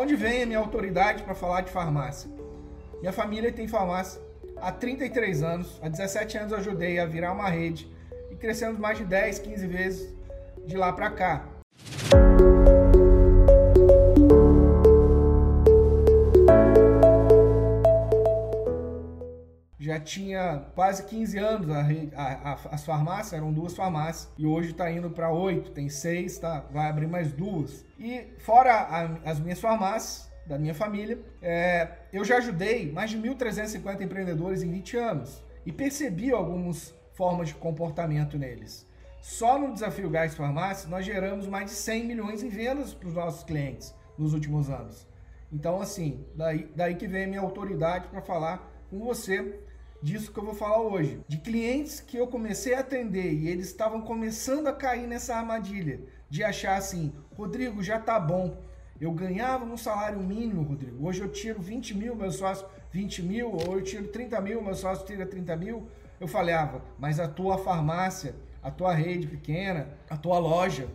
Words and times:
onde 0.00 0.16
vem 0.16 0.42
a 0.42 0.46
minha 0.46 0.58
autoridade 0.58 1.22
para 1.22 1.34
falar 1.34 1.60
de 1.60 1.70
farmácia? 1.70 2.30
Minha 3.00 3.12
família 3.12 3.52
tem 3.52 3.68
farmácia 3.68 4.20
há 4.56 4.72
33 4.72 5.42
anos. 5.42 5.78
Há 5.82 5.90
17 5.90 6.38
anos 6.38 6.52
eu 6.52 6.58
ajudei 6.58 6.98
a 6.98 7.04
virar 7.04 7.32
uma 7.32 7.50
rede 7.50 7.86
e 8.30 8.34
crescemos 8.34 8.78
mais 8.78 8.96
de 8.96 9.04
10, 9.04 9.40
15 9.40 9.66
vezes 9.66 10.14
de 10.66 10.74
lá 10.74 10.90
para 10.90 11.10
cá. 11.10 11.46
Já 19.90 19.98
tinha 19.98 20.66
quase 20.76 21.04
15 21.04 21.38
anos 21.38 21.68
a, 21.68 21.80
a, 21.80 22.52
a, 22.52 22.58
as 22.70 22.84
farmácias, 22.84 23.32
eram 23.32 23.52
duas 23.52 23.74
farmácias, 23.74 24.32
e 24.38 24.46
hoje 24.46 24.70
está 24.70 24.88
indo 24.88 25.10
para 25.10 25.32
oito, 25.32 25.72
tem 25.72 25.88
seis, 25.88 26.38
tá, 26.38 26.64
vai 26.70 26.88
abrir 26.88 27.08
mais 27.08 27.32
duas. 27.32 27.84
E 27.98 28.28
fora 28.38 29.18
as 29.24 29.40
minhas 29.40 29.60
farmácias, 29.60 30.30
da 30.46 30.58
minha 30.58 30.74
família, 30.74 31.20
é, 31.42 31.88
eu 32.12 32.24
já 32.24 32.38
ajudei 32.38 32.90
mais 32.90 33.10
de 33.10 33.18
1.350 33.18 34.00
empreendedores 34.00 34.62
em 34.62 34.70
20 34.70 34.96
anos 34.96 35.44
e 35.64 35.72
percebi 35.72 36.32
algumas 36.32 36.94
formas 37.14 37.48
de 37.48 37.54
comportamento 37.54 38.38
neles. 38.38 38.86
Só 39.20 39.58
no 39.58 39.72
Desafio 39.72 40.08
Gás 40.08 40.34
Farmácia, 40.34 40.88
nós 40.88 41.04
geramos 41.04 41.46
mais 41.46 41.66
de 41.66 41.76
100 41.76 42.04
milhões 42.04 42.42
em 42.42 42.48
vendas 42.48 42.94
para 42.94 43.08
os 43.08 43.14
nossos 43.14 43.44
clientes 43.44 43.94
nos 44.16 44.34
últimos 44.34 44.70
anos. 44.70 45.06
Então, 45.52 45.80
assim, 45.80 46.24
daí, 46.34 46.70
daí 46.74 46.94
que 46.94 47.06
vem 47.06 47.24
a 47.24 47.28
minha 47.28 47.40
autoridade 47.40 48.08
para 48.08 48.22
falar 48.22 48.68
com 48.88 48.98
você 48.98 49.60
disso 50.02 50.32
que 50.32 50.38
eu 50.38 50.44
vou 50.44 50.54
falar 50.54 50.80
hoje. 50.80 51.20
De 51.28 51.38
clientes 51.38 52.00
que 52.00 52.16
eu 52.16 52.26
comecei 52.26 52.74
a 52.74 52.80
atender 52.80 53.32
e 53.32 53.48
eles 53.48 53.66
estavam 53.66 54.00
começando 54.00 54.66
a 54.66 54.72
cair 54.72 55.06
nessa 55.06 55.34
armadilha 55.36 56.00
de 56.28 56.44
achar 56.44 56.76
assim, 56.76 57.12
Rodrigo, 57.36 57.82
já 57.82 57.98
tá 57.98 58.18
bom. 58.18 58.56
Eu 59.00 59.12
ganhava 59.12 59.64
um 59.64 59.76
salário 59.76 60.20
mínimo, 60.20 60.62
Rodrigo. 60.62 61.06
Hoje 61.06 61.20
eu 61.20 61.28
tiro 61.28 61.60
20 61.60 61.96
mil, 61.96 62.14
meu 62.14 62.30
sócio 62.30 62.66
20 62.92 63.22
mil, 63.22 63.52
ou 63.52 63.78
eu 63.78 63.82
tiro 63.82 64.08
30 64.08 64.40
mil, 64.40 64.62
meu 64.62 64.74
sócio 64.74 65.06
tira 65.06 65.24
30 65.26 65.56
mil. 65.56 65.88
Eu 66.18 66.28
falava, 66.28 66.78
ah, 66.78 66.80
mas 66.98 67.18
a 67.18 67.26
tua 67.26 67.56
farmácia, 67.56 68.34
a 68.62 68.70
tua 68.70 68.92
rede 68.92 69.26
pequena, 69.26 69.88
a 70.08 70.16
tua 70.16 70.38
loja, 70.38 70.86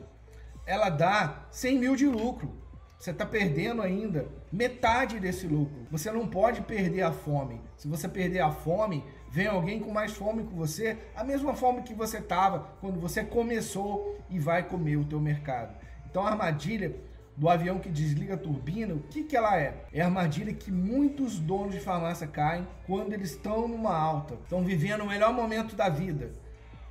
ela 0.65 0.89
dá 0.89 1.47
100 1.51 1.79
mil 1.79 1.95
de 1.95 2.05
lucro. 2.05 2.53
Você 2.97 3.11
está 3.11 3.25
perdendo 3.25 3.81
ainda 3.81 4.27
metade 4.51 5.19
desse 5.19 5.47
lucro. 5.47 5.85
Você 5.91 6.11
não 6.11 6.27
pode 6.27 6.61
perder 6.61 7.01
a 7.01 7.11
fome. 7.11 7.61
Se 7.77 7.87
você 7.87 8.07
perder 8.07 8.39
a 8.39 8.51
fome, 8.51 9.03
vem 9.29 9.47
alguém 9.47 9.79
com 9.79 9.91
mais 9.91 10.13
fome 10.13 10.45
que 10.45 10.53
você, 10.53 10.97
a 11.15 11.23
mesma 11.23 11.53
fome 11.53 11.83
que 11.83 11.93
você 11.93 12.17
estava 12.17 12.69
quando 12.79 12.99
você 12.99 13.23
começou 13.23 14.17
e 14.29 14.39
vai 14.39 14.63
comer 14.63 14.97
o 14.97 15.05
teu 15.05 15.19
mercado. 15.19 15.75
Então 16.09 16.25
a 16.25 16.29
armadilha 16.31 16.95
do 17.35 17.49
avião 17.49 17.79
que 17.79 17.89
desliga 17.89 18.35
a 18.35 18.37
turbina, 18.37 18.93
o 18.93 18.99
que, 18.99 19.23
que 19.23 19.35
ela 19.35 19.59
é? 19.59 19.75
É 19.91 20.01
a 20.01 20.05
armadilha 20.05 20.53
que 20.53 20.71
muitos 20.71 21.37
donos 21.37 21.73
de 21.73 21.81
farmácia 21.81 22.25
caem 22.25 22.65
quando 22.87 23.13
eles 23.13 23.31
estão 23.31 23.67
numa 23.67 23.95
alta, 23.95 24.35
estão 24.35 24.63
vivendo 24.63 25.01
o 25.01 25.07
melhor 25.07 25.33
momento 25.33 25.75
da 25.75 25.89
vida, 25.89 26.31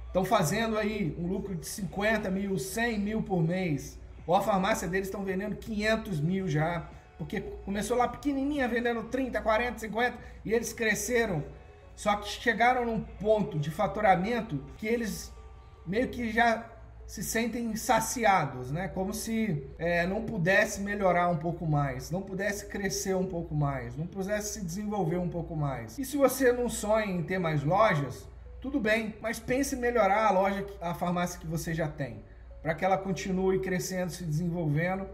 estão 0.07 0.25
fazendo 0.25 0.77
aí 0.77 1.17
um 1.19 1.27
lucro 1.27 1.55
de 1.55 1.67
50 1.67 2.31
mil, 2.31 2.59
100 2.59 2.99
mil 2.99 3.23
por 3.23 3.43
mês, 3.43 3.99
ou 4.27 4.35
a 4.35 4.43
farmácia 4.43 4.89
deles 4.89 5.09
estão 5.09 5.25
vendendo 5.25 5.57
500 5.57 6.21
mil 6.21 6.49
já, 6.49 6.89
porque 7.19 7.41
começou 7.41 7.97
lá 7.97 8.09
pequenininha 8.09 8.67
vendendo 8.67 9.05
30, 9.05 9.41
40, 9.41 9.79
50 9.79 10.19
e 10.45 10.53
eles 10.53 10.73
cresceram. 10.73 11.45
Só 11.95 12.17
que 12.17 12.29
chegaram 12.29 12.85
num 12.85 13.01
ponto 13.01 13.59
de 13.59 13.71
faturamento 13.71 14.61
que 14.77 14.87
eles 14.87 15.33
meio 15.87 16.09
que 16.09 16.31
já 16.33 16.71
se 17.07 17.23
sentem 17.23 17.77
saciados, 17.77 18.73
né? 18.73 18.89
Como 18.89 19.13
se 19.13 19.71
é, 19.79 20.07
não 20.07 20.25
pudesse 20.25 20.81
melhorar 20.81 21.29
um 21.29 21.37
pouco 21.37 21.67
mais, 21.67 22.11
não 22.11 22.23
pudesse 22.23 22.67
crescer 22.67 23.15
um 23.15 23.27
pouco 23.27 23.55
mais, 23.55 23.95
não 23.95 24.07
pudesse 24.07 24.55
se 24.55 24.65
desenvolver 24.65 25.19
um 25.19 25.29
pouco 25.29 25.55
mais. 25.55 25.99
E 25.99 26.05
se 26.05 26.17
você 26.17 26.51
não 26.51 26.69
sonha 26.69 27.07
em 27.07 27.23
ter 27.23 27.39
mais 27.39 27.63
lojas, 27.63 28.27
tudo 28.61 28.81
bem, 28.81 29.15
mas 29.21 29.39
pense 29.39 29.77
em 29.77 29.79
melhorar 29.79 30.27
a 30.27 30.31
loja, 30.31 30.67
a 30.81 30.95
farmácia 30.95 31.39
que 31.39 31.47
você 31.47 31.75
já 31.75 31.87
tem 31.87 32.25
para 32.65 32.75
que 32.75 32.83
ela 32.83 32.97
continue 32.97 33.59
crescendo, 33.59 34.11
se 34.11 34.25
desenvolvendo, 34.25 35.07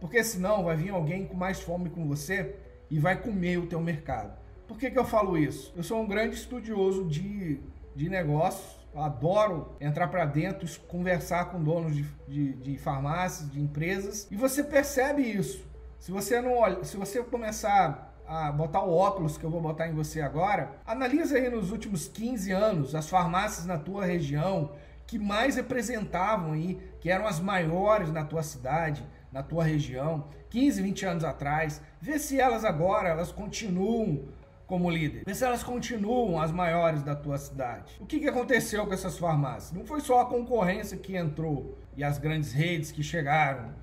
porque 0.00 0.24
senão 0.24 0.64
vai 0.64 0.74
vir 0.74 0.90
alguém 0.90 1.24
com 1.24 1.36
mais 1.36 1.60
fome 1.60 1.88
com 1.88 2.04
você 2.04 2.56
e 2.90 2.98
vai 2.98 3.16
comer 3.16 3.58
o 3.58 3.66
teu 3.66 3.80
mercado. 3.80 4.36
Por 4.66 4.76
que, 4.76 4.90
que 4.90 4.98
eu 4.98 5.04
falo 5.04 5.38
isso? 5.38 5.72
Eu 5.76 5.84
sou 5.84 6.02
um 6.02 6.06
grande 6.08 6.34
estudioso 6.34 7.04
de, 7.04 7.60
de 7.94 8.08
negócios, 8.08 8.84
adoro 8.92 9.76
entrar 9.80 10.08
para 10.08 10.24
dentro, 10.24 10.68
conversar 10.88 11.44
com 11.44 11.62
donos 11.62 11.94
de, 11.94 12.04
de, 12.26 12.52
de, 12.54 12.76
farmácias, 12.76 13.52
de 13.52 13.60
empresas, 13.60 14.26
e 14.28 14.34
você 14.34 14.64
percebe 14.64 15.22
isso. 15.22 15.64
Se 16.00 16.10
você 16.10 16.40
não 16.40 16.58
olha, 16.58 16.82
se 16.82 16.96
você 16.96 17.22
começar 17.22 18.16
a 18.26 18.50
botar 18.50 18.82
o 18.82 18.92
óculos 18.92 19.38
que 19.38 19.44
eu 19.44 19.50
vou 19.50 19.60
botar 19.60 19.86
em 19.86 19.94
você 19.94 20.20
agora, 20.20 20.72
analisa 20.84 21.36
aí 21.36 21.48
nos 21.48 21.70
últimos 21.70 22.08
15 22.08 22.50
anos 22.50 22.94
as 22.96 23.08
farmácias 23.08 23.64
na 23.64 23.78
tua 23.78 24.04
região, 24.04 24.72
que 25.06 25.18
mais 25.18 25.56
representavam 25.56 26.52
aí, 26.52 26.78
que 27.00 27.10
eram 27.10 27.26
as 27.26 27.40
maiores 27.40 28.10
na 28.10 28.24
tua 28.24 28.42
cidade, 28.42 29.04
na 29.30 29.42
tua 29.42 29.64
região, 29.64 30.28
15, 30.50 30.82
20 30.82 31.06
anos 31.06 31.24
atrás. 31.24 31.80
Vê 32.00 32.18
se 32.18 32.40
elas 32.40 32.64
agora, 32.64 33.08
elas 33.08 33.30
continuam 33.30 34.28
como 34.66 34.90
líder. 34.90 35.22
Vê 35.24 35.34
se 35.34 35.44
elas 35.44 35.62
continuam 35.62 36.40
as 36.40 36.50
maiores 36.50 37.02
da 37.02 37.14
tua 37.14 37.38
cidade. 37.38 37.96
O 38.00 38.06
que, 38.06 38.18
que 38.18 38.28
aconteceu 38.28 38.84
com 38.86 38.92
essas 38.92 39.16
farmácias? 39.16 39.72
Não 39.72 39.84
foi 39.84 40.00
só 40.00 40.20
a 40.20 40.26
concorrência 40.26 40.96
que 40.96 41.16
entrou 41.16 41.78
e 41.96 42.02
as 42.02 42.18
grandes 42.18 42.52
redes 42.52 42.90
que 42.90 43.02
chegaram. 43.02 43.74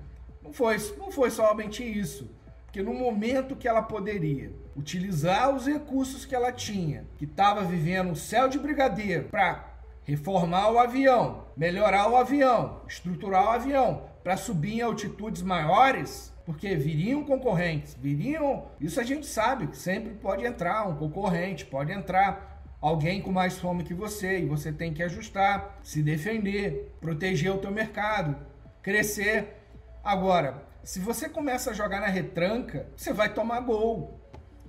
Não 0.42 0.52
foi, 0.52 0.76
não 0.98 1.10
foi 1.10 1.30
somente 1.30 1.82
isso. 1.82 2.30
Porque 2.66 2.82
no 2.82 2.92
momento 2.92 3.56
que 3.56 3.68
ela 3.68 3.82
poderia 3.82 4.52
utilizar 4.76 5.54
os 5.54 5.66
recursos 5.66 6.24
que 6.26 6.34
ela 6.34 6.52
tinha, 6.52 7.06
que 7.16 7.24
estava 7.24 7.62
vivendo 7.62 8.10
o 8.10 8.16
céu 8.16 8.48
de 8.48 8.58
brigadeiro, 8.58 9.28
para 9.28 9.73
reformar 10.04 10.70
o 10.70 10.78
avião, 10.78 11.46
melhorar 11.56 12.08
o 12.10 12.16
avião, 12.16 12.82
estruturar 12.86 13.44
o 13.44 13.50
avião 13.50 14.02
para 14.22 14.36
subir 14.36 14.74
em 14.74 14.82
altitudes 14.82 15.42
maiores, 15.42 16.32
porque 16.46 16.74
viriam 16.76 17.24
concorrentes, 17.24 17.94
viriam. 17.94 18.66
Isso 18.80 19.00
a 19.00 19.02
gente 19.02 19.26
sabe 19.26 19.74
sempre 19.76 20.14
pode 20.14 20.44
entrar 20.44 20.86
um 20.86 20.96
concorrente, 20.96 21.64
pode 21.64 21.92
entrar 21.92 22.62
alguém 22.80 23.22
com 23.22 23.32
mais 23.32 23.58
fome 23.58 23.82
que 23.82 23.94
você 23.94 24.40
e 24.40 24.46
você 24.46 24.70
tem 24.70 24.92
que 24.92 25.02
ajustar, 25.02 25.78
se 25.82 26.02
defender, 26.02 26.94
proteger 27.00 27.50
o 27.50 27.58
teu 27.58 27.70
mercado, 27.70 28.36
crescer. 28.82 29.56
Agora, 30.02 30.62
se 30.82 31.00
você 31.00 31.30
começa 31.30 31.70
a 31.70 31.74
jogar 31.74 32.00
na 32.00 32.08
retranca, 32.08 32.86
você 32.94 33.10
vai 33.10 33.32
tomar 33.32 33.60
gol. 33.60 34.20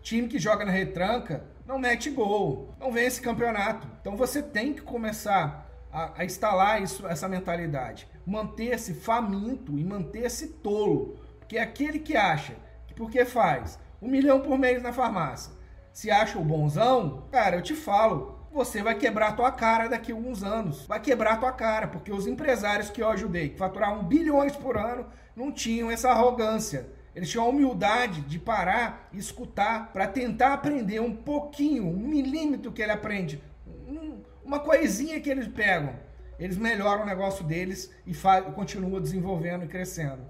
Time 0.02 0.30
que 0.30 0.40
joga 0.40 0.64
na 0.64 0.72
retranca 0.72 1.44
não 1.66 1.80
mete 1.80 2.10
gol, 2.10 2.74
não 2.80 2.92
vence 2.92 3.22
campeonato. 3.22 3.88
Então 4.00 4.16
você 4.16 4.42
tem 4.42 4.74
que 4.74 4.82
começar 4.82 5.70
a, 5.92 6.22
a 6.22 6.26
instalar 6.26 6.82
isso, 6.82 7.08
essa 7.08 7.28
mentalidade, 7.28 8.08
manter-se 8.26 8.94
faminto 8.94 9.78
e 9.78 9.84
manter-se 9.84 10.48
tolo, 10.48 11.20
porque 11.40 11.58
é 11.58 11.62
aquele 11.62 12.00
que 12.00 12.16
acha 12.16 12.56
que 12.88 12.94
porque 12.94 13.26
faz 13.26 13.80
um 14.02 14.08
milhão 14.08 14.42
por 14.42 14.58
mês 14.58 14.82
na 14.84 14.94
farmácia, 14.94 15.54
se 15.92 16.12
acha 16.12 16.38
o 16.38 16.44
bonzão, 16.44 17.24
cara, 17.32 17.56
eu 17.56 17.62
te 17.62 17.74
falo, 17.74 18.38
você 18.52 18.82
vai 18.82 18.96
quebrar 18.96 19.36
tua 19.36 19.52
cara 19.52 19.88
daqui 19.88 20.12
a 20.12 20.16
alguns 20.16 20.44
anos. 20.44 20.86
Vai 20.86 21.00
quebrar 21.00 21.40
tua 21.40 21.52
cara, 21.52 21.88
porque 21.88 22.12
os 22.12 22.28
empresários 22.28 22.90
que 22.90 23.02
eu 23.02 23.10
ajudei, 23.10 23.50
que 23.50 23.58
faturavam 23.58 24.04
bilhões 24.04 24.56
por 24.56 24.78
ano, 24.78 25.06
não 25.36 25.52
tinham 25.52 25.92
essa 25.92 26.10
arrogância 26.10 26.90
eles 27.16 27.30
tinham 27.30 27.46
a 27.46 27.50
humildade 27.50 28.22
de 28.22 28.38
parar 28.38 29.10
escutar 29.14 29.94
para 29.94 30.06
tentar 30.06 30.54
aprender 30.54 31.00
um 31.00 31.16
pouquinho, 31.16 31.88
um 31.88 32.08
milímetro 32.08 32.74
que 32.74 32.82
ele 32.82 32.92
aprende, 32.92 33.42
um, 33.66 34.22
uma 34.44 34.60
coisinha 34.60 35.20
que 35.22 35.30
eles 35.30 35.48
pegam. 35.48 35.96
Eles 36.38 36.58
melhoram 36.58 37.04
o 37.04 37.06
negócio 37.06 37.46
deles 37.46 37.90
e 38.06 38.14
continuam 38.54 39.00
desenvolvendo 39.00 39.64
e 39.64 39.68
crescendo. 39.70 40.22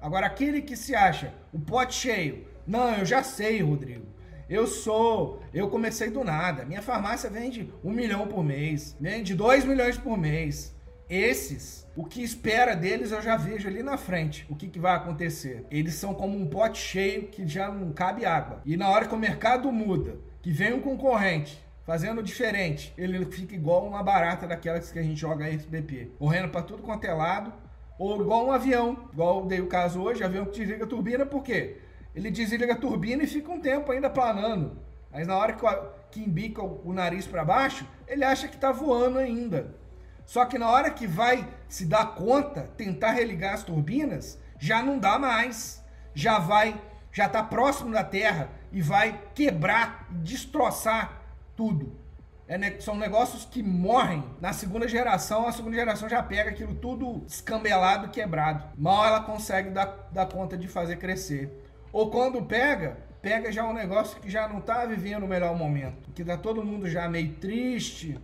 Agora, 0.00 0.26
aquele 0.26 0.60
que 0.60 0.76
se 0.76 0.96
acha 0.96 1.32
o 1.52 1.60
pote 1.60 1.94
cheio, 1.94 2.44
não, 2.66 2.92
eu 2.96 3.04
já 3.04 3.22
sei, 3.22 3.62
Rodrigo. 3.62 4.06
Eu 4.48 4.66
sou, 4.66 5.40
eu 5.54 5.70
comecei 5.70 6.10
do 6.10 6.24
nada. 6.24 6.64
Minha 6.64 6.82
farmácia 6.82 7.30
vende 7.30 7.72
um 7.84 7.92
milhão 7.92 8.26
por 8.26 8.42
mês, 8.44 8.96
vende 9.00 9.34
dois 9.34 9.64
milhões 9.64 9.96
por 9.96 10.18
mês. 10.18 10.74
Esses, 11.12 11.86
o 11.94 12.06
que 12.06 12.22
espera 12.22 12.74
deles 12.74 13.12
eu 13.12 13.20
já 13.20 13.36
vejo 13.36 13.68
ali 13.68 13.82
na 13.82 13.98
frente. 13.98 14.46
O 14.48 14.56
que, 14.56 14.66
que 14.66 14.78
vai 14.78 14.96
acontecer? 14.96 15.66
Eles 15.70 15.92
são 15.92 16.14
como 16.14 16.38
um 16.38 16.46
pote 16.46 16.78
cheio 16.78 17.28
que 17.28 17.46
já 17.46 17.70
não 17.70 17.92
cabe 17.92 18.24
água. 18.24 18.62
E 18.64 18.78
na 18.78 18.88
hora 18.88 19.06
que 19.06 19.14
o 19.14 19.18
mercado 19.18 19.70
muda, 19.70 20.16
que 20.40 20.50
vem 20.50 20.72
um 20.72 20.80
concorrente 20.80 21.62
fazendo 21.84 22.22
diferente, 22.22 22.94
ele 22.96 23.22
fica 23.26 23.54
igual 23.54 23.86
uma 23.86 24.02
barata 24.02 24.46
daquelas 24.46 24.90
que 24.90 24.98
a 24.98 25.02
gente 25.02 25.20
joga 25.20 25.46
SBP, 25.50 26.12
correndo 26.18 26.48
para 26.48 26.62
tudo 26.62 26.82
quanto 26.82 27.04
é 27.04 27.12
lado, 27.12 27.52
ou 27.98 28.18
igual 28.22 28.46
um 28.46 28.50
avião, 28.50 29.10
igual 29.12 29.44
dei 29.44 29.60
o 29.60 29.66
caso 29.66 30.00
hoje, 30.00 30.24
avião 30.24 30.46
que 30.46 30.60
desliga 30.60 30.84
a 30.84 30.88
turbina, 30.88 31.26
por 31.26 31.42
quê? 31.42 31.76
Ele 32.14 32.30
desliga 32.30 32.72
a 32.72 32.76
turbina 32.76 33.22
e 33.22 33.26
fica 33.26 33.52
um 33.52 33.60
tempo 33.60 33.92
ainda 33.92 34.08
planando. 34.08 34.78
Mas 35.10 35.26
na 35.26 35.36
hora 35.36 35.52
que, 35.52 35.66
que 36.10 36.20
embica 36.20 36.62
o 36.62 36.90
nariz 36.90 37.26
para 37.26 37.44
baixo, 37.44 37.86
ele 38.08 38.24
acha 38.24 38.48
que 38.48 38.54
está 38.54 38.72
voando 38.72 39.18
ainda. 39.18 39.81
Só 40.24 40.44
que 40.44 40.58
na 40.58 40.70
hora 40.70 40.90
que 40.90 41.06
vai 41.06 41.46
se 41.68 41.86
dar 41.86 42.14
conta, 42.14 42.70
tentar 42.76 43.12
religar 43.12 43.54
as 43.54 43.62
turbinas, 43.62 44.38
já 44.58 44.82
não 44.82 44.98
dá 44.98 45.18
mais. 45.18 45.82
Já 46.14 46.38
vai 46.38 46.80
já 47.12 47.26
está 47.26 47.42
próximo 47.42 47.92
da 47.92 48.02
Terra 48.02 48.48
e 48.72 48.80
vai 48.80 49.20
quebrar, 49.34 50.08
destroçar 50.10 51.20
tudo. 51.54 52.00
É, 52.48 52.80
são 52.80 52.96
negócios 52.96 53.44
que 53.44 53.62
morrem 53.62 54.24
na 54.40 54.52
segunda 54.52 54.88
geração, 54.88 55.46
a 55.46 55.52
segunda 55.52 55.76
geração 55.76 56.08
já 56.08 56.22
pega 56.22 56.50
aquilo 56.50 56.74
tudo 56.74 57.22
escambelado, 57.26 58.08
quebrado. 58.08 58.64
Mal 58.76 59.06
ela 59.06 59.20
consegue 59.20 59.70
dar, 59.70 60.08
dar 60.10 60.26
conta 60.26 60.56
de 60.56 60.66
fazer 60.66 60.96
crescer. 60.96 61.50
Ou 61.92 62.10
quando 62.10 62.42
pega, 62.42 62.98
pega 63.20 63.52
já 63.52 63.64
um 63.64 63.74
negócio 63.74 64.18
que 64.20 64.30
já 64.30 64.48
não 64.48 64.58
está 64.58 64.84
vivendo 64.86 65.24
o 65.24 65.28
melhor 65.28 65.56
momento. 65.56 66.10
Que 66.14 66.24
tá 66.24 66.36
todo 66.36 66.64
mundo 66.64 66.88
já 66.88 67.08
meio 67.08 67.34
triste, 67.34 68.18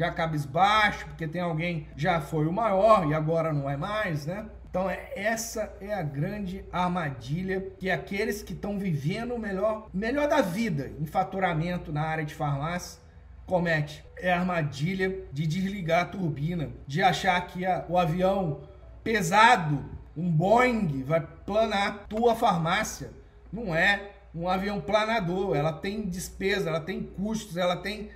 já 0.00 0.10
cabisbaixo, 0.10 1.04
porque 1.04 1.28
tem 1.28 1.42
alguém 1.42 1.86
já 1.94 2.22
foi 2.22 2.46
o 2.46 2.52
maior 2.52 3.06
e 3.06 3.12
agora 3.12 3.52
não 3.52 3.68
é 3.68 3.76
mais, 3.76 4.24
né? 4.24 4.46
Então 4.70 4.88
é, 4.88 5.10
essa 5.14 5.70
é 5.78 5.92
a 5.92 6.02
grande 6.02 6.64
armadilha 6.72 7.60
que 7.78 7.90
aqueles 7.90 8.42
que 8.42 8.54
estão 8.54 8.78
vivendo 8.78 9.34
o 9.34 9.38
melhor, 9.38 9.90
melhor 9.92 10.26
da 10.26 10.40
vida 10.40 10.90
em 10.98 11.04
faturamento 11.04 11.92
na 11.92 12.00
área 12.00 12.24
de 12.24 12.34
farmácia 12.34 12.98
comete. 13.44 14.02
É 14.16 14.32
a 14.32 14.38
armadilha 14.38 15.24
de 15.30 15.46
desligar 15.46 16.02
a 16.02 16.06
turbina, 16.06 16.70
de 16.86 17.02
achar 17.02 17.38
que 17.46 17.66
a, 17.66 17.84
o 17.86 17.98
avião 17.98 18.62
pesado, 19.04 19.84
um 20.16 20.30
Boeing, 20.30 21.02
vai 21.02 21.20
planar 21.44 22.06
tua 22.08 22.34
farmácia. 22.34 23.10
Não 23.52 23.74
é 23.74 24.12
um 24.34 24.48
avião 24.48 24.80
planador, 24.80 25.54
ela 25.54 25.72
tem 25.72 26.02
despesa, 26.02 26.70
ela 26.70 26.80
tem 26.80 27.02
custos, 27.02 27.56
ela 27.58 27.76
tem, 27.76 28.08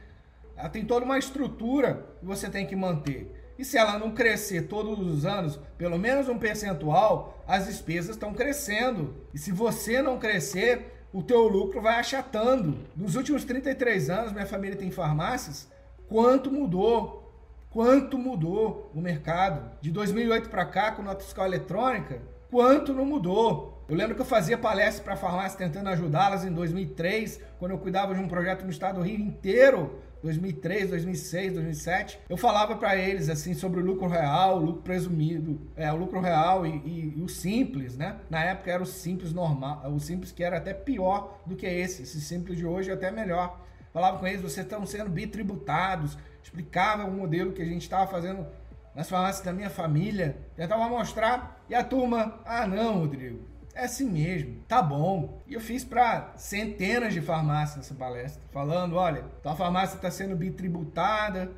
ela 0.56 0.68
tem 0.68 0.84
toda 0.84 1.04
uma 1.04 1.18
estrutura 1.18 2.06
que 2.20 2.26
você 2.26 2.48
tem 2.48 2.66
que 2.66 2.76
manter. 2.76 3.32
E 3.58 3.64
se 3.64 3.78
ela 3.78 3.98
não 3.98 4.10
crescer 4.10 4.62
todos 4.62 4.98
os 4.98 5.24
anos, 5.24 5.60
pelo 5.78 5.98
menos 5.98 6.28
um 6.28 6.38
percentual, 6.38 7.42
as 7.46 7.66
despesas 7.66 8.16
estão 8.16 8.34
crescendo. 8.34 9.14
E 9.32 9.38
se 9.38 9.52
você 9.52 10.02
não 10.02 10.18
crescer, 10.18 11.06
o 11.12 11.22
teu 11.22 11.46
lucro 11.46 11.80
vai 11.80 12.00
achatando. 12.00 12.78
Nos 12.96 13.14
últimos 13.14 13.44
33 13.44 14.10
anos, 14.10 14.32
minha 14.32 14.46
família 14.46 14.76
tem 14.76 14.90
farmácias. 14.90 15.70
Quanto 16.08 16.50
mudou? 16.50 17.32
Quanto 17.70 18.18
mudou 18.18 18.90
o 18.94 19.00
mercado? 19.00 19.70
De 19.80 19.90
2008 19.90 20.48
para 20.48 20.64
cá, 20.64 20.92
com 20.92 21.02
nota 21.02 21.24
fiscal 21.24 21.46
eletrônica, 21.46 22.20
quanto 22.50 22.92
não 22.92 23.04
mudou? 23.04 23.84
Eu 23.88 23.96
lembro 23.96 24.14
que 24.14 24.20
eu 24.20 24.26
fazia 24.26 24.56
palestra 24.56 25.04
para 25.04 25.16
farmácia 25.16 25.58
tentando 25.58 25.88
ajudá-las 25.88 26.44
em 26.44 26.52
2003, 26.52 27.40
quando 27.58 27.72
eu 27.72 27.78
cuidava 27.78 28.14
de 28.14 28.20
um 28.20 28.28
projeto 28.28 28.64
no 28.64 28.70
estado 28.70 28.96
do 28.96 29.02
Rio 29.02 29.18
inteiro 29.18 30.00
2003, 30.24 30.88
2006, 30.88 31.52
2007, 31.52 32.18
eu 32.30 32.36
falava 32.38 32.76
para 32.76 32.96
eles 32.96 33.28
assim 33.28 33.52
sobre 33.52 33.80
o 33.80 33.84
lucro 33.84 34.08
real, 34.08 34.56
o 34.56 34.64
lucro 34.64 34.82
presumido, 34.82 35.60
é, 35.76 35.92
o 35.92 35.96
lucro 35.96 36.18
real 36.18 36.66
e, 36.66 36.70
e, 36.78 37.14
e, 37.18 37.22
o 37.22 37.28
simples, 37.28 37.94
né? 37.98 38.16
Na 38.30 38.42
época 38.42 38.70
era 38.72 38.82
o 38.82 38.86
simples 38.86 39.34
normal, 39.34 39.82
o 39.92 40.00
simples 40.00 40.32
que 40.32 40.42
era 40.42 40.56
até 40.56 40.72
pior 40.72 41.42
do 41.44 41.54
que 41.54 41.66
esse, 41.66 42.04
esse 42.04 42.22
simples 42.22 42.56
de 42.56 42.64
hoje 42.64 42.90
é 42.90 42.94
até 42.94 43.10
melhor. 43.10 43.60
Falava 43.92 44.18
com 44.18 44.26
eles, 44.26 44.40
vocês 44.40 44.64
estão 44.64 44.86
sendo 44.86 45.10
bitributados, 45.10 46.16
explicava 46.42 47.04
o 47.04 47.12
modelo 47.12 47.52
que 47.52 47.60
a 47.60 47.66
gente 47.66 47.82
estava 47.82 48.10
fazendo 48.10 48.46
nas 48.94 49.10
farmácias 49.10 49.44
da 49.44 49.52
minha 49.52 49.68
família, 49.68 50.38
tentava 50.56 50.88
mostrar, 50.88 51.62
e 51.68 51.74
a 51.74 51.84
turma, 51.84 52.40
ah 52.46 52.66
não, 52.66 53.00
Rodrigo, 53.00 53.40
é 53.74 53.84
assim 53.84 54.08
mesmo, 54.08 54.62
tá 54.68 54.80
bom. 54.80 55.42
E 55.46 55.54
eu 55.54 55.60
fiz 55.60 55.84
para 55.84 56.32
centenas 56.36 57.12
de 57.12 57.20
farmácias 57.20 57.78
nessa 57.78 57.94
palestra, 57.94 58.42
falando: 58.52 58.96
olha, 58.96 59.24
tua 59.42 59.56
farmácia 59.56 59.96
está 59.96 60.10
sendo 60.10 60.36
bitributada, 60.36 61.50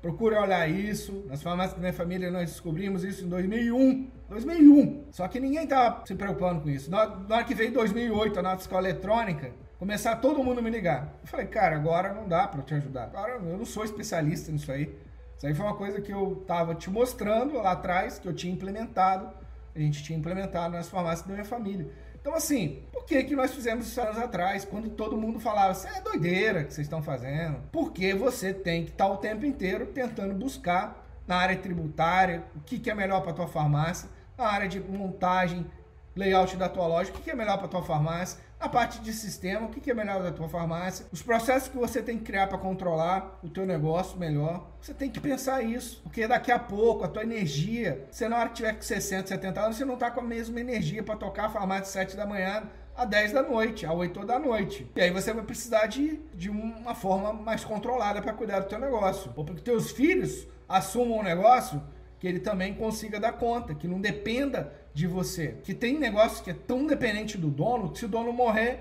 procure 0.00 0.34
olhar 0.34 0.68
isso. 0.68 1.24
Nas 1.28 1.42
farmácias 1.42 1.74
da 1.74 1.80
minha 1.80 1.92
família 1.92 2.30
nós 2.30 2.50
descobrimos 2.50 3.04
isso 3.04 3.24
em 3.24 3.28
2001. 3.28 4.10
2001. 4.28 5.06
Só 5.10 5.26
que 5.28 5.40
ninguém 5.40 5.64
estava 5.64 6.06
se 6.06 6.14
preocupando 6.14 6.60
com 6.60 6.68
isso. 6.68 6.90
Na 6.90 7.02
hora 7.30 7.44
que 7.44 7.54
veio 7.54 7.72
2008 7.72 8.38
a 8.38 8.42
nota 8.42 8.62
escola 8.62 8.88
eletrônica, 8.88 9.52
começar 9.78 10.16
todo 10.16 10.42
mundo 10.44 10.62
me 10.62 10.70
ligar. 10.70 11.14
Eu 11.22 11.26
falei, 11.26 11.46
cara, 11.46 11.76
agora 11.76 12.12
não 12.12 12.28
dá 12.28 12.46
para 12.46 12.62
te 12.62 12.74
ajudar. 12.74 13.04
Agora 13.04 13.32
eu 13.32 13.58
não 13.58 13.64
sou 13.64 13.84
especialista 13.84 14.52
nisso 14.52 14.70
aí. 14.70 14.94
Isso 15.36 15.46
aí 15.46 15.54
foi 15.54 15.66
uma 15.66 15.74
coisa 15.74 16.00
que 16.00 16.12
eu 16.12 16.38
estava 16.42 16.74
te 16.74 16.88
mostrando 16.88 17.54
lá 17.54 17.72
atrás, 17.72 18.18
que 18.18 18.28
eu 18.28 18.32
tinha 18.32 18.52
implementado 18.52 19.41
a 19.74 19.78
gente 19.78 20.02
tinha 20.02 20.18
implementado 20.18 20.74
nas 20.74 20.88
farmácias 20.88 21.26
da 21.26 21.32
minha 21.32 21.44
família. 21.44 21.90
Então, 22.20 22.34
assim, 22.34 22.84
por 22.92 23.04
que, 23.04 23.24
que 23.24 23.34
nós 23.34 23.52
fizemos 23.52 23.86
isso 23.86 24.00
anos 24.00 24.16
atrás, 24.16 24.64
quando 24.64 24.90
todo 24.90 25.16
mundo 25.16 25.40
falava, 25.40 25.72
isso 25.72 25.88
é 25.88 26.00
doideira 26.00 26.62
que 26.62 26.72
vocês 26.72 26.86
estão 26.86 27.02
fazendo? 27.02 27.58
Porque 27.72 28.14
você 28.14 28.54
tem 28.54 28.84
que 28.84 28.92
estar 28.92 29.08
o 29.08 29.16
tempo 29.16 29.44
inteiro 29.44 29.86
tentando 29.86 30.32
buscar 30.32 31.04
na 31.26 31.36
área 31.36 31.56
tributária 31.56 32.44
o 32.54 32.60
que, 32.60 32.78
que 32.78 32.90
é 32.90 32.94
melhor 32.94 33.22
para 33.22 33.32
a 33.32 33.34
tua 33.34 33.48
farmácia, 33.48 34.08
na 34.38 34.46
área 34.46 34.68
de 34.68 34.78
montagem, 34.78 35.66
layout 36.14 36.56
da 36.56 36.68
tua 36.68 36.86
loja, 36.86 37.10
o 37.10 37.12
que, 37.14 37.30
é 37.30 37.34
melhor 37.34 37.58
para 37.58 37.68
tua 37.68 37.82
farmácia, 37.82 38.38
a 38.60 38.68
parte 38.68 39.00
de 39.00 39.12
sistema, 39.12 39.66
o 39.66 39.70
que 39.70 39.90
é 39.90 39.94
melhor 39.94 40.22
da 40.22 40.30
tua 40.30 40.48
farmácia, 40.48 41.06
os 41.10 41.22
processos 41.22 41.68
que 41.68 41.76
você 41.76 42.02
tem 42.02 42.18
que 42.18 42.24
criar 42.24 42.46
para 42.46 42.58
controlar 42.58 43.38
o 43.42 43.48
teu 43.48 43.66
negócio 43.66 44.18
melhor. 44.18 44.68
Você 44.80 44.94
tem 44.94 45.10
que 45.10 45.20
pensar 45.20 45.62
isso, 45.62 46.00
porque 46.02 46.26
daqui 46.28 46.52
a 46.52 46.58
pouco 46.58 47.04
a 47.04 47.08
tua 47.08 47.22
energia, 47.22 48.06
você 48.10 48.28
na 48.28 48.38
hora 48.38 48.48
que 48.50 48.56
tiver 48.56 48.74
com 48.74 48.82
60, 48.82 49.28
70 49.28 49.60
anos, 49.60 49.76
você 49.76 49.84
não 49.84 49.94
está 49.94 50.10
com 50.10 50.20
a 50.20 50.24
mesma 50.24 50.60
energia 50.60 51.02
para 51.02 51.16
tocar 51.16 51.46
a 51.46 51.50
farmácia 51.50 51.84
de 51.84 51.88
7 51.88 52.16
da 52.16 52.26
manhã 52.26 52.62
a 52.94 53.04
10 53.04 53.32
da 53.32 53.42
noite, 53.42 53.86
a 53.86 53.92
8 53.92 54.24
da 54.24 54.38
noite. 54.38 54.90
E 54.94 55.00
aí 55.00 55.10
você 55.10 55.32
vai 55.32 55.42
precisar 55.42 55.86
de, 55.86 56.20
de 56.34 56.50
uma 56.50 56.94
forma 56.94 57.32
mais 57.32 57.64
controlada 57.64 58.20
para 58.20 58.32
cuidar 58.32 58.60
do 58.60 58.68
teu 58.68 58.78
negócio. 58.78 59.32
Ou 59.34 59.44
para 59.44 59.54
que 59.54 59.62
teus 59.62 59.90
filhos 59.90 60.46
assumam 60.68 61.18
um 61.18 61.22
negócio 61.22 61.82
que 62.18 62.28
ele 62.28 62.38
também 62.38 62.74
consiga 62.74 63.18
dar 63.18 63.32
conta, 63.32 63.74
que 63.74 63.88
não 63.88 64.00
dependa 64.00 64.72
de 64.94 65.06
você. 65.06 65.56
Que 65.62 65.74
tem 65.74 65.98
negócio 65.98 66.42
que 66.42 66.50
é 66.50 66.54
tão 66.54 66.86
dependente 66.86 67.38
do 67.38 67.48
dono 67.48 67.90
que 67.90 67.98
se 67.98 68.04
o 68.04 68.08
dono 68.08 68.32
morrer, 68.32 68.80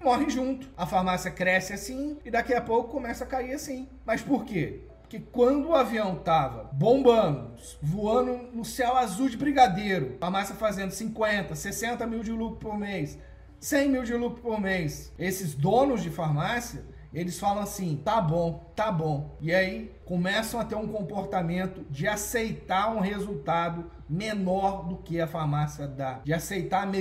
morre 0.00 0.28
junto. 0.28 0.68
A 0.76 0.86
farmácia 0.86 1.30
cresce 1.30 1.72
assim 1.72 2.18
e 2.24 2.30
daqui 2.30 2.54
a 2.54 2.60
pouco 2.60 2.90
começa 2.90 3.24
a 3.24 3.26
cair 3.26 3.54
assim. 3.54 3.88
Mas 4.04 4.22
por 4.22 4.44
quê? 4.44 4.80
Porque 5.02 5.20
quando 5.30 5.68
o 5.68 5.74
avião 5.74 6.16
tava 6.16 6.70
bombando, 6.72 7.52
voando 7.82 8.48
no 8.54 8.64
céu 8.64 8.96
azul 8.96 9.28
de 9.28 9.36
brigadeiro, 9.36 10.16
a 10.16 10.20
farmácia 10.20 10.54
fazendo 10.54 10.90
50, 10.90 11.54
60 11.54 12.06
mil 12.06 12.22
de 12.22 12.32
lucro 12.32 12.56
por 12.56 12.78
mês, 12.78 13.18
100 13.60 13.88
mil 13.90 14.02
de 14.04 14.14
lucro 14.14 14.40
por 14.40 14.60
mês, 14.60 15.12
esses 15.18 15.54
donos 15.54 16.02
de 16.02 16.10
farmácia 16.10 16.82
eles 17.12 17.38
falam 17.38 17.62
assim: 17.62 18.00
tá 18.04 18.20
bom, 18.20 18.72
tá 18.74 18.90
bom. 18.90 19.36
E 19.40 19.52
aí 19.52 19.94
começam 20.04 20.58
a 20.60 20.64
ter 20.64 20.74
um 20.74 20.88
comportamento 20.88 21.84
de 21.90 22.08
aceitar 22.08 22.94
um 22.94 23.00
resultado 23.00 23.90
menor 24.08 24.88
do 24.88 24.96
que 24.96 25.20
a 25.20 25.26
farmácia 25.26 25.86
dá, 25.86 26.20
de 26.24 26.32
aceitar 26.32 26.82
a 26.82 26.92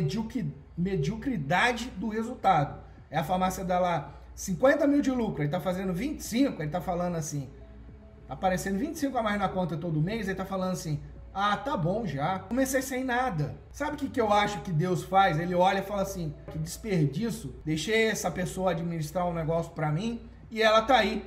mediocridade 0.77 1.89
do 1.97 2.09
resultado. 2.09 2.81
É 3.09 3.17
a 3.17 3.23
farmácia 3.23 3.63
dá 3.63 3.79
lá 3.79 4.15
50 4.35 4.87
mil 4.87 5.01
de 5.01 5.11
lucro, 5.11 5.41
ele 5.41 5.47
está 5.47 5.59
fazendo 5.59 5.93
25, 5.93 6.61
ele 6.61 6.69
está 6.69 6.81
falando 6.81 7.15
assim, 7.15 7.49
aparecendo 8.27 8.79
25 8.79 9.17
a 9.17 9.23
mais 9.23 9.39
na 9.39 9.49
conta 9.49 9.77
todo 9.77 10.01
mês, 10.01 10.21
ele 10.21 10.31
está 10.31 10.45
falando 10.45 10.71
assim: 10.71 10.99
ah, 11.33 11.55
tá 11.57 11.77
bom 11.77 12.05
já. 12.05 12.39
Comecei 12.39 12.81
sem 12.81 13.03
nada. 13.03 13.55
Sabe 13.71 13.95
o 13.95 13.97
que, 13.97 14.09
que 14.09 14.19
eu 14.19 14.31
acho 14.31 14.61
que 14.61 14.71
Deus 14.71 15.03
faz? 15.03 15.39
Ele 15.39 15.55
olha 15.55 15.79
e 15.79 15.83
fala 15.83 16.01
assim: 16.01 16.33
que 16.51 16.57
desperdício. 16.57 17.55
Deixei 17.63 18.07
essa 18.07 18.29
pessoa 18.29 18.71
administrar 18.71 19.27
um 19.27 19.33
negócio 19.33 19.71
para 19.71 19.91
mim 19.91 20.21
e 20.49 20.61
ela 20.61 20.81
tá 20.81 20.97
aí 20.97 21.23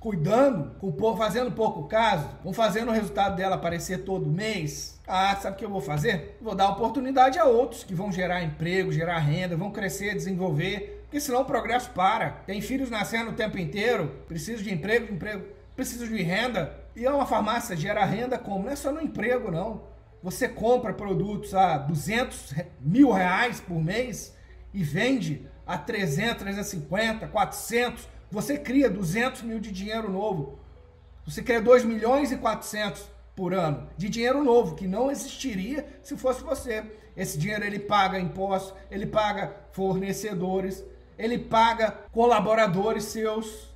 cuidando, 0.00 0.72
fazendo 1.16 1.50
pouco 1.50 1.88
caso, 1.88 2.28
com 2.42 2.52
fazendo 2.52 2.88
o 2.90 2.92
resultado 2.92 3.36
dela 3.36 3.56
aparecer 3.56 4.04
todo 4.04 4.30
mês. 4.30 5.00
Ah, 5.06 5.34
sabe 5.36 5.56
o 5.56 5.58
que 5.58 5.64
eu 5.64 5.70
vou 5.70 5.80
fazer? 5.80 6.36
Vou 6.40 6.54
dar 6.54 6.68
oportunidade 6.70 7.38
a 7.38 7.44
outros 7.44 7.82
que 7.82 7.94
vão 7.94 8.12
gerar 8.12 8.42
emprego, 8.42 8.92
gerar 8.92 9.18
renda, 9.18 9.56
vão 9.56 9.70
crescer, 9.70 10.14
desenvolver, 10.14 11.02
porque 11.04 11.20
senão 11.20 11.42
o 11.42 11.44
progresso 11.44 11.90
para. 11.90 12.30
Tem 12.46 12.60
filhos 12.60 12.90
nascendo 12.90 13.30
o 13.30 13.34
tempo 13.34 13.58
inteiro, 13.58 14.12
preciso 14.28 14.62
de 14.62 14.72
emprego, 14.72 15.06
de 15.06 15.14
emprego, 15.14 15.44
preciso 15.76 16.08
de 16.08 16.22
renda, 16.22 16.74
e 16.96 17.04
é 17.04 17.10
uma 17.10 17.26
farmácia 17.26 17.76
gera 17.76 18.04
renda 18.04 18.38
como? 18.38 18.64
Não 18.64 18.72
é 18.72 18.76
só 18.76 18.90
no 18.90 19.02
emprego, 19.02 19.50
não. 19.50 19.84
Você 20.22 20.48
compra 20.48 20.94
produtos 20.94 21.54
a 21.54 21.76
200 21.76 22.54
mil 22.80 23.12
reais 23.12 23.60
por 23.60 23.80
mês 23.80 24.34
e 24.72 24.82
vende 24.82 25.46
a 25.66 25.76
300, 25.76 26.38
350, 26.38 27.28
400. 27.28 28.08
Você 28.30 28.58
cria 28.58 28.88
200 28.88 29.42
mil 29.42 29.60
de 29.60 29.70
dinheiro 29.70 30.10
novo. 30.10 30.58
Você 31.26 31.42
cria 31.42 31.60
2 31.60 31.84
milhões 31.84 32.32
e 32.32 32.36
400 32.36 33.04
por 33.36 33.52
ano 33.52 33.88
de 33.96 34.08
dinheiro 34.08 34.42
novo, 34.42 34.74
que 34.74 34.88
não 34.88 35.10
existiria 35.10 35.86
se 36.02 36.16
fosse 36.16 36.42
você. 36.42 36.84
Esse 37.14 37.38
dinheiro 37.38 37.64
ele 37.64 37.78
paga 37.78 38.18
impostos, 38.18 38.74
ele 38.90 39.06
paga 39.06 39.54
fornecedores, 39.72 40.82
ele 41.18 41.38
paga 41.38 41.90
colaboradores 42.10 43.04
seus. 43.04 43.75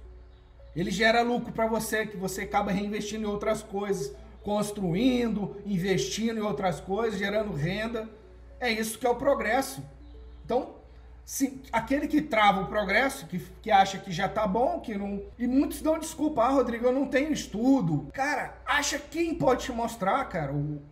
Ele 0.74 0.90
gera 0.90 1.22
lucro 1.22 1.52
para 1.52 1.66
você, 1.66 2.06
que 2.06 2.16
você 2.16 2.42
acaba 2.42 2.70
reinvestindo 2.70 3.24
em 3.24 3.30
outras 3.30 3.62
coisas, 3.62 4.14
construindo, 4.42 5.56
investindo 5.66 6.38
em 6.38 6.42
outras 6.42 6.80
coisas, 6.80 7.18
gerando 7.18 7.52
renda. 7.52 8.08
É 8.58 8.70
isso 8.70 8.98
que 8.98 9.06
é 9.06 9.10
o 9.10 9.16
progresso. 9.16 9.82
Então, 10.44 10.74
se, 11.24 11.62
aquele 11.72 12.06
que 12.06 12.20
trava 12.20 12.62
o 12.62 12.66
progresso, 12.66 13.26
que, 13.26 13.38
que 13.62 13.70
acha 13.70 13.98
que 13.98 14.10
já 14.10 14.28
tá 14.28 14.46
bom, 14.46 14.80
que 14.80 14.96
não. 14.96 15.22
E 15.38 15.46
muitos 15.46 15.80
dão 15.80 15.98
desculpa, 15.98 16.42
ah, 16.42 16.50
Rodrigo, 16.50 16.86
eu 16.86 16.92
não 16.92 17.06
tenho 17.06 17.32
estudo. 17.32 18.08
Cara, 18.12 18.58
acha 18.66 18.98
quem 18.98 19.34
pode 19.34 19.64
te 19.64 19.72
mostrar, 19.72 20.24
cara, 20.26 20.52
o, 20.52 20.82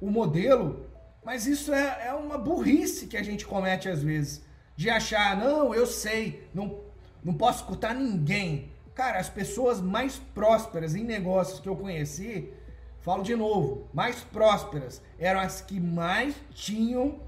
o 0.00 0.10
modelo. 0.10 0.86
Mas 1.24 1.46
isso 1.46 1.72
é, 1.72 2.08
é 2.08 2.12
uma 2.12 2.36
burrice 2.36 3.06
que 3.06 3.16
a 3.16 3.22
gente 3.22 3.46
comete 3.46 3.88
às 3.88 4.02
vezes. 4.02 4.42
de 4.76 4.90
achar, 4.90 5.36
não, 5.36 5.74
eu 5.74 5.86
sei, 5.86 6.48
não, 6.52 6.80
não 7.22 7.34
posso 7.34 7.60
escutar 7.60 7.94
ninguém. 7.94 8.72
Cara, 8.94 9.18
as 9.18 9.28
pessoas 9.28 9.80
mais 9.80 10.18
prósperas 10.18 10.94
em 10.94 11.02
negócios 11.02 11.58
que 11.58 11.68
eu 11.68 11.74
conheci, 11.74 12.52
falo 13.00 13.22
de 13.22 13.34
novo, 13.34 13.88
mais 13.92 14.22
prósperas, 14.22 15.02
eram 15.18 15.40
as 15.40 15.60
que 15.60 15.80
mais 15.80 16.36
tinham 16.50 17.18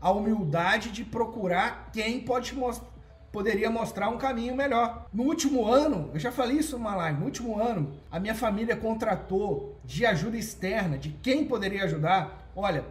a 0.00 0.10
humildade 0.10 0.90
de 0.90 1.04
procurar 1.04 1.90
quem 1.92 2.20
pode 2.20 2.54
mostrar 2.54 2.94
poderia 3.34 3.68
mostrar 3.68 4.10
um 4.10 4.16
caminho 4.16 4.54
melhor. 4.54 5.08
No 5.12 5.24
último 5.24 5.66
ano, 5.66 6.08
eu 6.14 6.20
já 6.20 6.30
falei 6.30 6.58
isso 6.58 6.78
numa 6.78 6.94
live, 6.94 7.18
no 7.18 7.24
último 7.24 7.58
ano, 7.60 7.92
a 8.08 8.20
minha 8.20 8.34
família 8.34 8.76
contratou 8.76 9.76
de 9.84 10.06
ajuda 10.06 10.36
externa, 10.36 10.96
de 10.96 11.08
quem 11.20 11.44
poderia 11.44 11.82
ajudar. 11.82 12.48
Olha, 12.54 12.84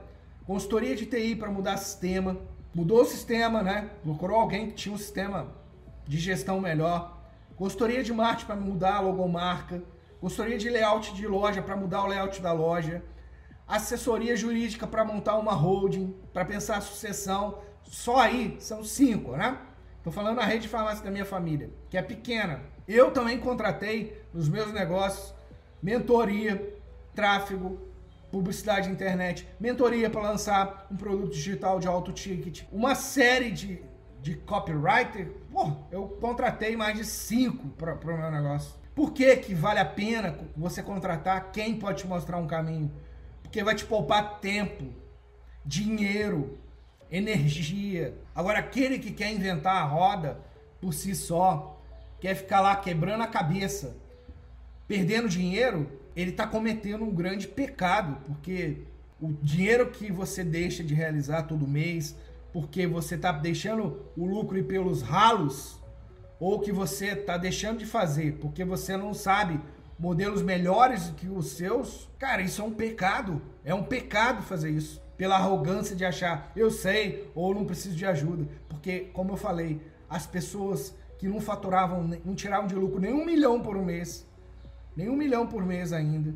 consultoria 0.46 0.98
de 0.98 1.06
TI 1.06 1.34
para 1.38 1.50
mudar 1.50 1.78
sistema, 1.78 2.36
mudou 2.76 3.04
o 3.04 3.06
sistema, 3.06 3.64
né? 3.64 3.90
Procurou 4.04 4.38
alguém 4.38 4.68
que 4.68 4.74
tinha 4.74 4.94
um 4.94 4.98
sistema 4.98 5.48
de 6.06 6.20
gestão 6.20 6.60
melhor. 6.60 7.13
Consultoria 7.56 8.04
de 8.04 8.12
marketing 8.12 8.46
para 8.46 8.56
mudar 8.56 8.96
a 8.96 9.00
logomarca, 9.02 9.84
consultoria 10.20 10.58
de 10.58 10.70
layout 10.70 11.14
de 11.14 11.28
loja 11.28 11.62
para 11.62 11.76
mudar 11.76 12.04
o 12.04 12.08
layout 12.08 12.42
da 12.42 12.52
loja, 12.52 13.04
assessoria 13.68 14.36
jurídica 14.36 14.88
para 14.88 15.06
montar 15.06 15.38
uma 15.38 15.54
holding, 15.54 16.16
para 16.32 16.46
pensar 16.46 16.78
a 16.78 16.82
sucessão. 16.82 17.60
Só 17.84 18.18
aí 18.18 18.58
são 18.60 18.84
cinco, 18.84 19.36
né? 19.36 19.58
Estou 19.98 20.12
falando 20.12 20.40
a 20.40 20.46
rede 20.46 20.64
de 20.64 20.68
farmácia 20.68 21.04
da 21.04 21.12
minha 21.12 21.26
família, 21.26 21.70
que 21.90 21.98
é 21.98 22.02
pequena. 22.02 22.62
Eu 22.88 23.12
também 23.12 23.40
contratei 23.40 24.22
nos 24.34 24.50
meus 24.50 24.74
negócios 24.74 25.34
mentoria, 25.82 26.74
tráfego, 27.14 27.78
publicidade 28.32 28.90
internet, 28.90 29.48
mentoria 29.60 30.10
para 30.10 30.22
lançar 30.22 30.88
um 30.90 30.96
produto 30.96 31.32
digital 31.32 31.80
de 31.80 31.88
alto 31.88 32.12
ticket, 32.12 32.64
uma 32.72 32.96
série 32.96 33.52
de, 33.52 33.84
de 34.24 34.36
copywriter. 34.36 35.28
Pô, 35.52 35.76
eu 35.92 36.08
contratei 36.08 36.78
mais 36.78 36.98
de 36.98 37.04
cinco 37.04 37.68
para 37.72 37.94
o 37.94 38.18
meu 38.18 38.32
negócio. 38.32 38.74
Por 38.96 39.12
que, 39.12 39.36
que 39.36 39.54
vale 39.54 39.80
a 39.80 39.86
pena 39.86 40.40
você 40.56 40.82
contratar 40.82 41.52
quem 41.52 41.78
pode 41.78 42.02
te 42.02 42.08
mostrar 42.08 42.38
um 42.38 42.48
caminho? 42.48 42.90
Porque 43.42 43.62
vai 43.64 43.76
te 43.76 43.84
poupar 43.84 44.40
tempo, 44.40 44.86
dinheiro, 45.66 46.58
energia. 47.12 48.18
Agora, 48.34 48.60
aquele 48.60 48.98
que 48.98 49.12
quer 49.12 49.30
inventar 49.30 49.76
a 49.76 49.86
roda 49.86 50.40
por 50.80 50.94
si 50.94 51.14
só, 51.14 51.82
quer 52.22 52.34
ficar 52.34 52.62
lá 52.62 52.78
quebrando 52.78 53.24
a 53.24 53.28
cabeça, 53.28 53.98
perdendo 54.88 55.28
dinheiro, 55.28 56.00
ele 56.16 56.32
está 56.32 56.48
cometendo 56.48 57.04
um 57.04 57.14
grande 57.14 57.46
pecado, 57.46 58.18
porque 58.26 58.84
o 59.20 59.34
dinheiro 59.42 59.90
que 59.90 60.12
você 60.12 60.46
deixa 60.46 60.82
de 60.82 60.94
realizar 60.94 61.44
todo 61.44 61.68
mês, 61.68 62.16
porque 62.54 62.86
você 62.86 63.16
está 63.16 63.32
deixando 63.32 64.00
o 64.16 64.26
lucro 64.26 64.58
ir 64.58 64.64
pelos 64.64 65.02
ralos, 65.02 65.82
ou 66.40 66.60
que 66.60 66.72
você 66.72 67.08
está 67.08 67.38
deixando 67.38 67.80
de 67.80 67.86
fazer 67.86 68.34
porque 68.34 68.64
você 68.64 68.96
não 68.96 69.14
sabe 69.14 69.60
modelos 69.98 70.42
melhores 70.42 71.12
que 71.16 71.28
os 71.30 71.52
seus, 71.52 72.10
cara, 72.20 72.42
isso 72.42 72.62
é 72.62 72.66
um 72.66 72.74
pecado. 72.74 73.42
É 73.64 73.74
um 73.74 73.84
pecado 73.84 74.44
fazer 74.44 74.70
isso 74.70 75.02
pela 75.16 75.38
arrogância 75.38 75.96
de 75.96 76.04
achar 76.04 76.52
eu 76.56 76.70
sei 76.70 77.32
ou 77.34 77.54
não 77.54 77.66
preciso 77.66 77.96
de 77.96 78.06
ajuda. 78.06 78.48
Porque, 78.68 79.12
como 79.14 79.32
eu 79.32 79.38
falei, 79.38 79.82
as 80.10 80.26
pessoas 80.28 80.94
que 81.18 81.28
não 81.28 81.40
faturavam, 81.40 82.04
não 82.26 82.36
tiravam 82.36 82.68
de 82.68 82.76
lucro 82.76 83.00
nem 83.00 83.14
um 83.14 83.26
milhão 83.26 83.62
por 83.62 83.78
mês, 83.78 84.28
nem 84.98 85.10
um 85.10 85.16
milhão 85.16 85.48
por 85.48 85.66
mês 85.66 85.94
ainda, 85.94 86.36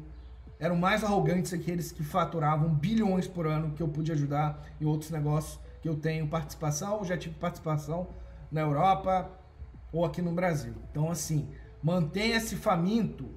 eram 0.58 0.78
mais 0.78 1.04
arrogantes 1.04 1.54
aqueles 1.54 1.92
que 1.92 2.04
faturavam 2.04 2.70
bilhões 2.70 3.28
por 3.28 3.46
ano 3.46 3.74
que 3.74 3.84
eu 3.84 3.88
pude 3.90 4.12
ajudar 4.12 4.66
em 4.80 4.86
outros 4.86 5.12
negócios 5.12 5.60
que 5.88 5.90
eu 5.90 5.96
tenho 5.96 6.28
participação, 6.28 7.06
já 7.06 7.18
tive 7.18 7.36
participação 7.36 8.10
na 8.52 8.60
Europa 8.60 9.32
ou 9.94 10.04
aqui 10.04 10.22
no 10.22 10.34
Brasil. 10.34 10.74
Então, 10.92 11.10
assim, 11.10 11.48
mantenha-se 11.82 12.58
faminto, 12.58 13.30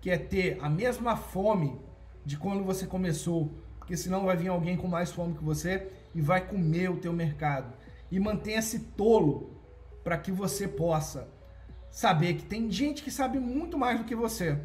que 0.00 0.08
é 0.08 0.16
ter 0.16 0.58
a 0.62 0.70
mesma 0.70 1.14
fome 1.14 1.78
de 2.24 2.38
quando 2.38 2.64
você 2.64 2.86
começou 2.86 3.50
porque 3.78 3.96
senão 3.96 4.24
vai 4.24 4.36
vir 4.36 4.48
alguém 4.48 4.76
com 4.76 4.86
mais 4.86 5.10
fome 5.10 5.34
que 5.34 5.44
você 5.44 5.90
e 6.14 6.22
vai 6.22 6.46
comer 6.46 6.88
o 6.90 6.96
teu 6.96 7.12
mercado. 7.12 7.74
E 8.10 8.18
mantenha-se 8.18 8.78
tolo 8.78 9.60
para 10.02 10.16
que 10.16 10.32
você 10.32 10.66
possa 10.66 11.28
saber 11.90 12.34
que 12.34 12.44
tem 12.44 12.70
gente 12.70 13.02
que 13.02 13.10
sabe 13.10 13.38
muito 13.38 13.76
mais 13.76 13.98
do 13.98 14.04
que 14.04 14.14
você 14.14 14.58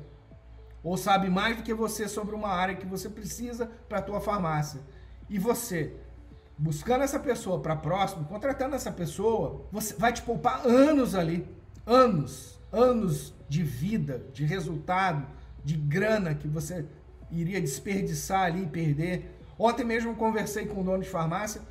ou 0.84 0.96
sabe 0.96 1.30
mais 1.30 1.58
do 1.58 1.64
que 1.64 1.74
você 1.74 2.08
sobre 2.08 2.36
uma 2.36 2.50
área 2.50 2.76
que 2.76 2.86
você 2.86 3.10
precisa 3.10 3.66
para 3.90 3.98
a 3.98 4.02
tua 4.02 4.22
farmácia. 4.22 4.82
E 5.28 5.40
você, 5.40 5.98
buscando 6.58 7.04
essa 7.04 7.20
pessoa 7.20 7.60
para 7.60 7.76
próximo, 7.76 8.26
contratando 8.26 8.76
essa 8.76 8.92
pessoa, 8.92 9.66
você 9.72 9.94
vai 9.96 10.14
te 10.14 10.22
poupar 10.22 10.66
anos 10.66 11.16
ali, 11.16 11.48
anos, 11.86 12.60
anos 12.72 13.34
de 13.50 13.64
vida, 13.64 14.26
de 14.34 14.46
resultado, 14.46 15.26
de 15.64 15.76
grana 15.76 16.36
que 16.36 16.48
você 16.48 16.86
iria 17.32 17.60
desperdiçar 17.60 18.44
ali 18.44 18.64
e 18.64 18.68
perder. 18.68 19.38
Ontem 19.58 19.84
mesmo 19.84 20.16
conversei 20.16 20.66
com 20.66 20.82
um 20.82 20.84
dono 20.84 21.04
de 21.04 21.10
farmácia, 21.10 21.62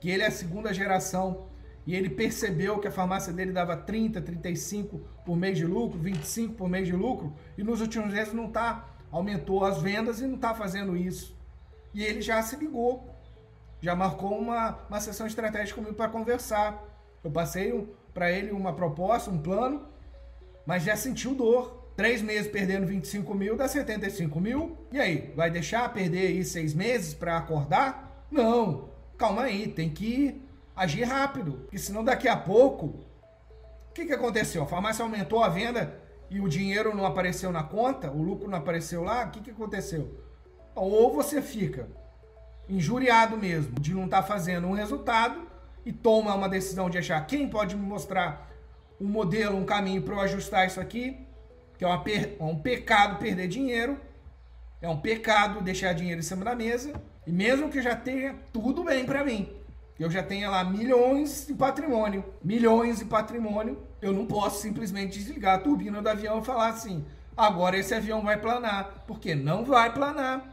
que 0.00 0.10
ele 0.10 0.22
é 0.22 0.26
a 0.26 0.30
segunda 0.30 0.72
geração, 0.72 1.46
e 1.86 1.94
ele 1.94 2.08
percebeu 2.08 2.78
que 2.78 2.86
a 2.86 2.92
farmácia 2.92 3.32
dele 3.32 3.52
dava 3.52 3.76
30, 3.76 4.20
35 4.20 5.00
por 5.24 5.36
mês 5.36 5.58
de 5.58 5.66
lucro, 5.66 5.98
25 5.98 6.54
por 6.54 6.68
mês 6.68 6.86
de 6.86 6.94
lucro, 6.94 7.32
e 7.58 7.62
nos 7.62 7.80
últimos 7.80 8.12
meses 8.12 8.32
não 8.32 8.46
está. 8.46 8.88
Aumentou 9.10 9.64
as 9.64 9.82
vendas 9.82 10.20
e 10.20 10.26
não 10.26 10.36
está 10.36 10.54
fazendo 10.54 10.96
isso. 10.96 11.36
E 11.92 12.02
ele 12.02 12.22
já 12.22 12.40
se 12.42 12.56
ligou, 12.56 13.14
já 13.82 13.96
marcou 13.96 14.38
uma, 14.38 14.78
uma 14.88 15.00
sessão 15.00 15.26
estratégica 15.26 15.74
comigo 15.74 15.96
para 15.96 16.08
conversar. 16.08 16.80
Eu 17.22 17.30
passei 17.32 17.72
um, 17.72 17.88
para 18.14 18.30
ele 18.30 18.52
uma 18.52 18.72
proposta, 18.72 19.28
um 19.28 19.38
plano, 19.38 19.88
mas 20.64 20.84
já 20.84 20.96
sentiu 20.96 21.34
dor. 21.34 21.82
Três 21.96 22.22
meses 22.22 22.50
perdendo 22.50 22.86
25 22.86 23.34
mil 23.34 23.56
dá 23.56 23.66
75 23.66 24.40
mil. 24.40 24.78
E 24.92 25.00
aí, 25.00 25.32
vai 25.36 25.50
deixar 25.50 25.92
perder 25.92 26.28
aí 26.28 26.44
seis 26.44 26.72
meses 26.72 27.12
para 27.12 27.36
acordar? 27.36 28.26
Não. 28.30 28.88
Calma 29.18 29.42
aí, 29.42 29.66
tem 29.66 29.90
que 29.90 30.40
agir 30.76 31.02
rápido. 31.02 31.52
Porque 31.52 31.78
senão 31.78 32.04
daqui 32.04 32.28
a 32.28 32.36
pouco. 32.36 32.86
O 33.90 33.92
que, 33.92 34.06
que 34.06 34.12
aconteceu? 34.12 34.62
A 34.62 34.66
farmácia 34.66 35.02
aumentou 35.02 35.42
a 35.42 35.48
venda 35.48 36.00
e 36.30 36.40
o 36.40 36.48
dinheiro 36.48 36.96
não 36.96 37.04
apareceu 37.04 37.52
na 37.52 37.62
conta, 37.62 38.10
o 38.10 38.22
lucro 38.22 38.48
não 38.48 38.58
apareceu 38.58 39.02
lá. 39.02 39.24
O 39.24 39.30
que, 39.30 39.40
que 39.40 39.50
aconteceu? 39.50 40.18
Ou 40.74 41.12
você 41.12 41.42
fica 41.42 41.88
injuriado 42.76 43.36
mesmo 43.36 43.78
de 43.78 43.94
não 43.94 44.04
estar 44.04 44.22
tá 44.22 44.28
fazendo 44.28 44.66
um 44.66 44.72
resultado 44.72 45.40
e 45.84 45.92
toma 45.92 46.34
uma 46.34 46.48
decisão 46.48 46.88
de 46.88 46.98
achar 46.98 47.26
quem 47.26 47.48
pode 47.48 47.76
me 47.76 47.86
mostrar 47.86 48.50
um 49.00 49.06
modelo, 49.06 49.56
um 49.56 49.64
caminho 49.64 50.02
para 50.02 50.14
eu 50.14 50.20
ajustar 50.20 50.66
isso 50.66 50.80
aqui 50.80 51.18
que 51.82 51.84
é, 51.84 51.98
per, 51.98 52.36
é 52.38 52.44
um 52.44 52.56
pecado 52.56 53.18
perder 53.18 53.48
dinheiro, 53.48 53.98
é 54.80 54.88
um 54.88 54.96
pecado 54.96 55.60
deixar 55.60 55.92
dinheiro 55.92 56.20
em 56.20 56.22
cima 56.22 56.44
da 56.44 56.54
mesa, 56.54 56.92
e 57.26 57.32
mesmo 57.32 57.68
que 57.68 57.78
eu 57.78 57.82
já 57.82 57.96
tenha 57.96 58.36
tudo 58.52 58.84
bem 58.84 59.04
para 59.04 59.24
mim, 59.24 59.52
eu 59.98 60.08
já 60.08 60.22
tenha 60.22 60.48
lá 60.48 60.62
milhões 60.62 61.44
de 61.46 61.54
patrimônio, 61.54 62.24
milhões 62.42 63.00
de 63.00 63.04
patrimônio, 63.04 63.78
eu 64.00 64.12
não 64.12 64.26
posso 64.26 64.62
simplesmente 64.62 65.18
desligar 65.18 65.56
a 65.56 65.58
turbina 65.58 66.00
do 66.00 66.08
avião 66.08 66.40
e 66.40 66.44
falar 66.44 66.68
assim: 66.68 67.04
agora 67.36 67.76
esse 67.76 67.94
avião 67.94 68.22
vai 68.22 68.36
planar, 68.36 69.04
porque 69.06 69.34
não 69.34 69.64
vai 69.64 69.92
planar. 69.92 70.51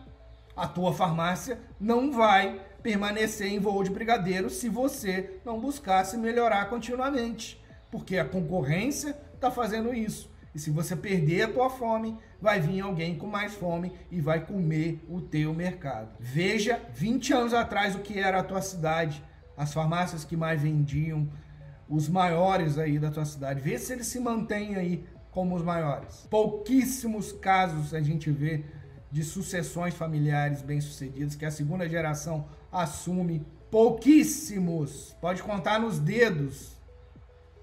A 0.59 0.67
tua 0.67 0.91
farmácia 0.91 1.57
não 1.79 2.11
vai 2.11 2.59
permanecer 2.83 3.47
em 3.47 3.59
voo 3.59 3.81
de 3.81 3.89
brigadeiro 3.89 4.49
se 4.49 4.67
você 4.67 5.39
não 5.45 5.57
buscar 5.57 6.03
se 6.03 6.17
melhorar 6.17 6.65
continuamente, 6.69 7.63
porque 7.89 8.17
a 8.17 8.25
concorrência 8.25 9.17
está 9.33 9.49
fazendo 9.49 9.93
isso. 9.93 10.29
E 10.53 10.59
se 10.59 10.69
você 10.69 10.97
perder 10.97 11.43
a 11.43 11.47
tua 11.47 11.69
fome, 11.69 12.17
vai 12.41 12.59
vir 12.59 12.81
alguém 12.81 13.17
com 13.17 13.25
mais 13.25 13.53
fome 13.53 13.93
e 14.11 14.19
vai 14.19 14.45
comer 14.45 15.01
o 15.07 15.21
teu 15.21 15.53
mercado. 15.53 16.09
Veja 16.19 16.81
20 16.93 17.33
anos 17.33 17.53
atrás 17.53 17.95
o 17.95 17.99
que 17.99 18.19
era 18.19 18.41
a 18.41 18.43
tua 18.43 18.61
cidade, 18.61 19.23
as 19.55 19.73
farmácias 19.73 20.25
que 20.25 20.35
mais 20.35 20.61
vendiam, 20.61 21.29
os 21.87 22.09
maiores 22.09 22.77
aí 22.77 22.99
da 22.99 23.09
tua 23.09 23.23
cidade. 23.23 23.61
Vê 23.61 23.79
se 23.79 23.93
eles 23.93 24.07
se 24.07 24.19
mantêm 24.19 24.75
aí 24.75 25.05
como 25.31 25.55
os 25.55 25.63
maiores. 25.63 26.27
Pouquíssimos 26.29 27.31
casos 27.31 27.93
a 27.93 28.01
gente 28.01 28.29
vê 28.29 28.65
de 29.11 29.23
sucessões 29.23 29.93
familiares 29.93 30.61
bem-sucedidas 30.61 31.35
que 31.35 31.45
a 31.45 31.51
segunda 31.51 31.87
geração 31.87 32.47
assume. 32.71 33.45
Pouquíssimos. 33.71 35.15
Pode 35.21 35.43
contar 35.43 35.79
nos 35.79 35.99
dedos 35.99 36.79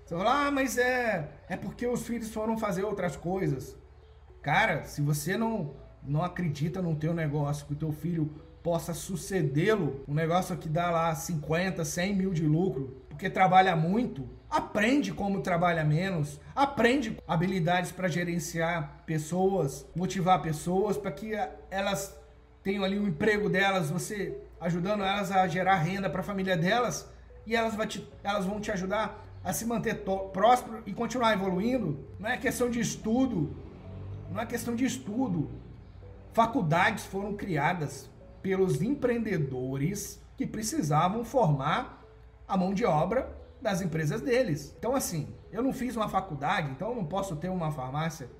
você 0.06 0.14
fala, 0.14 0.46
ah, 0.46 0.50
mas 0.52 0.78
é, 0.78 1.28
é 1.48 1.56
porque 1.56 1.84
os 1.84 2.06
filhos 2.06 2.32
foram 2.32 2.56
fazer 2.56 2.84
outras 2.84 3.16
coisas. 3.16 3.76
Cara, 4.40 4.84
se 4.84 5.02
você 5.02 5.36
não, 5.36 5.74
não 6.00 6.22
acredita 6.22 6.80
no 6.80 6.94
teu 6.94 7.12
negócio, 7.12 7.66
que 7.66 7.72
o 7.72 7.76
teu 7.76 7.90
filho 7.90 8.30
possa 8.66 8.92
sucedê-lo, 8.92 10.02
um 10.08 10.12
negócio 10.12 10.56
que 10.56 10.68
dá 10.68 10.90
lá 10.90 11.14
50, 11.14 11.84
100 11.84 12.16
mil 12.16 12.32
de 12.32 12.44
lucro, 12.44 13.00
porque 13.08 13.30
trabalha 13.30 13.76
muito, 13.76 14.28
aprende 14.50 15.12
como 15.12 15.40
trabalha 15.40 15.84
menos, 15.84 16.40
aprende 16.52 17.16
habilidades 17.28 17.92
para 17.92 18.08
gerenciar 18.08 19.04
pessoas, 19.06 19.86
motivar 19.94 20.42
pessoas 20.42 20.98
para 20.98 21.12
que 21.12 21.30
elas 21.70 22.18
tenham 22.60 22.82
ali 22.82 22.98
o 22.98 23.06
emprego 23.06 23.48
delas, 23.48 23.88
você 23.88 24.36
ajudando 24.60 25.04
elas 25.04 25.30
a 25.30 25.46
gerar 25.46 25.76
renda 25.76 26.10
para 26.10 26.22
a 26.22 26.24
família 26.24 26.56
delas 26.56 27.08
e 27.46 27.54
elas, 27.54 27.76
te, 27.86 28.04
elas 28.24 28.46
vão 28.46 28.58
te 28.58 28.72
ajudar 28.72 29.24
a 29.44 29.52
se 29.52 29.64
manter 29.64 30.02
próspero 30.32 30.82
e 30.84 30.92
continuar 30.92 31.34
evoluindo. 31.34 32.04
Não 32.18 32.28
é 32.28 32.36
questão 32.36 32.68
de 32.68 32.80
estudo, 32.80 33.56
não 34.28 34.40
é 34.40 34.44
questão 34.44 34.74
de 34.74 34.84
estudo. 34.84 35.52
Faculdades 36.32 37.04
foram 37.06 37.32
criadas 37.36 38.10
pelos 38.46 38.80
empreendedores 38.80 40.22
que 40.36 40.46
precisavam 40.46 41.24
formar 41.24 42.04
a 42.46 42.56
mão 42.56 42.72
de 42.72 42.84
obra 42.84 43.36
das 43.60 43.82
empresas 43.82 44.20
deles. 44.20 44.72
Então, 44.78 44.94
assim, 44.94 45.34
eu 45.50 45.64
não 45.64 45.72
fiz 45.72 45.96
uma 45.96 46.08
faculdade, 46.08 46.70
então 46.70 46.90
eu 46.90 46.94
não 46.94 47.04
posso 47.04 47.34
ter 47.34 47.48
uma 47.48 47.72
farmácia 47.72 48.30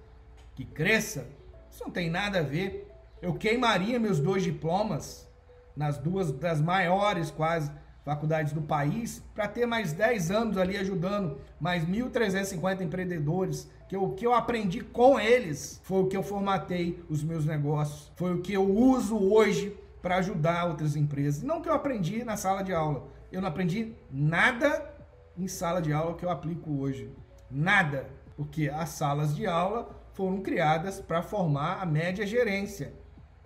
que 0.54 0.64
cresça. 0.64 1.26
Isso 1.68 1.82
não 1.82 1.90
tem 1.90 2.08
nada 2.08 2.38
a 2.38 2.42
ver. 2.42 2.88
Eu 3.20 3.34
queimaria 3.34 3.98
meus 3.98 4.20
dois 4.20 4.44
diplomas 4.44 5.28
nas 5.76 5.98
duas 5.98 6.30
das 6.30 6.60
maiores 6.60 7.32
quase 7.32 7.72
faculdades 8.04 8.52
do 8.52 8.62
país 8.62 9.20
para 9.34 9.48
ter 9.48 9.66
mais 9.66 9.92
10 9.92 10.30
anos 10.30 10.56
ali 10.56 10.76
ajudando 10.76 11.40
mais 11.58 11.84
1.350 11.84 12.82
empreendedores 12.82 13.68
que 13.88 13.96
o 13.96 14.10
que 14.10 14.24
eu 14.24 14.32
aprendi 14.32 14.82
com 14.82 15.18
eles 15.18 15.80
foi 15.82 16.02
o 16.02 16.06
que 16.06 16.16
eu 16.16 16.22
formatei 16.22 17.02
os 17.10 17.24
meus 17.24 17.44
negócios, 17.44 18.12
foi 18.14 18.34
o 18.34 18.40
que 18.40 18.52
eu 18.52 18.64
uso 18.64 19.18
hoje 19.18 19.76
para 20.02 20.16
ajudar 20.16 20.66
outras 20.66 20.96
empresas. 20.96 21.42
Não 21.42 21.60
que 21.60 21.68
eu 21.68 21.74
aprendi 21.74 22.24
na 22.24 22.36
sala 22.36 22.62
de 22.62 22.72
aula. 22.72 23.08
Eu 23.30 23.40
não 23.40 23.48
aprendi 23.48 23.94
nada 24.10 24.94
em 25.36 25.48
sala 25.48 25.82
de 25.82 25.92
aula 25.92 26.14
que 26.14 26.24
eu 26.24 26.30
aplico 26.30 26.78
hoje. 26.78 27.10
Nada. 27.50 28.08
Porque 28.36 28.68
as 28.68 28.90
salas 28.90 29.34
de 29.34 29.46
aula 29.46 29.88
foram 30.12 30.40
criadas 30.42 31.00
para 31.00 31.22
formar 31.22 31.82
a 31.82 31.86
média 31.86 32.26
gerência 32.26 32.94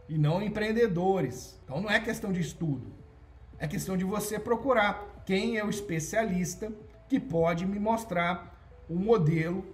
e 0.09 0.19
não 0.19 0.43
empreendedores. 0.43 1.61
Então 1.65 1.81
não 1.81 1.91
é 1.91 2.01
questão 2.01 2.33
de 2.33 2.41
estudo. 2.41 2.93
É 3.59 3.67
questão 3.67 3.97
de 3.97 4.05
você 4.05 4.39
procurar 4.39 5.23
quem 5.25 5.59
é 5.59 5.65
o 5.65 5.71
especialista 5.71 6.73
que 7.09 7.21
pode 7.21 7.67
me 7.67 7.79
mostrar 7.79 8.59
um 8.89 8.97
modelo 8.97 9.65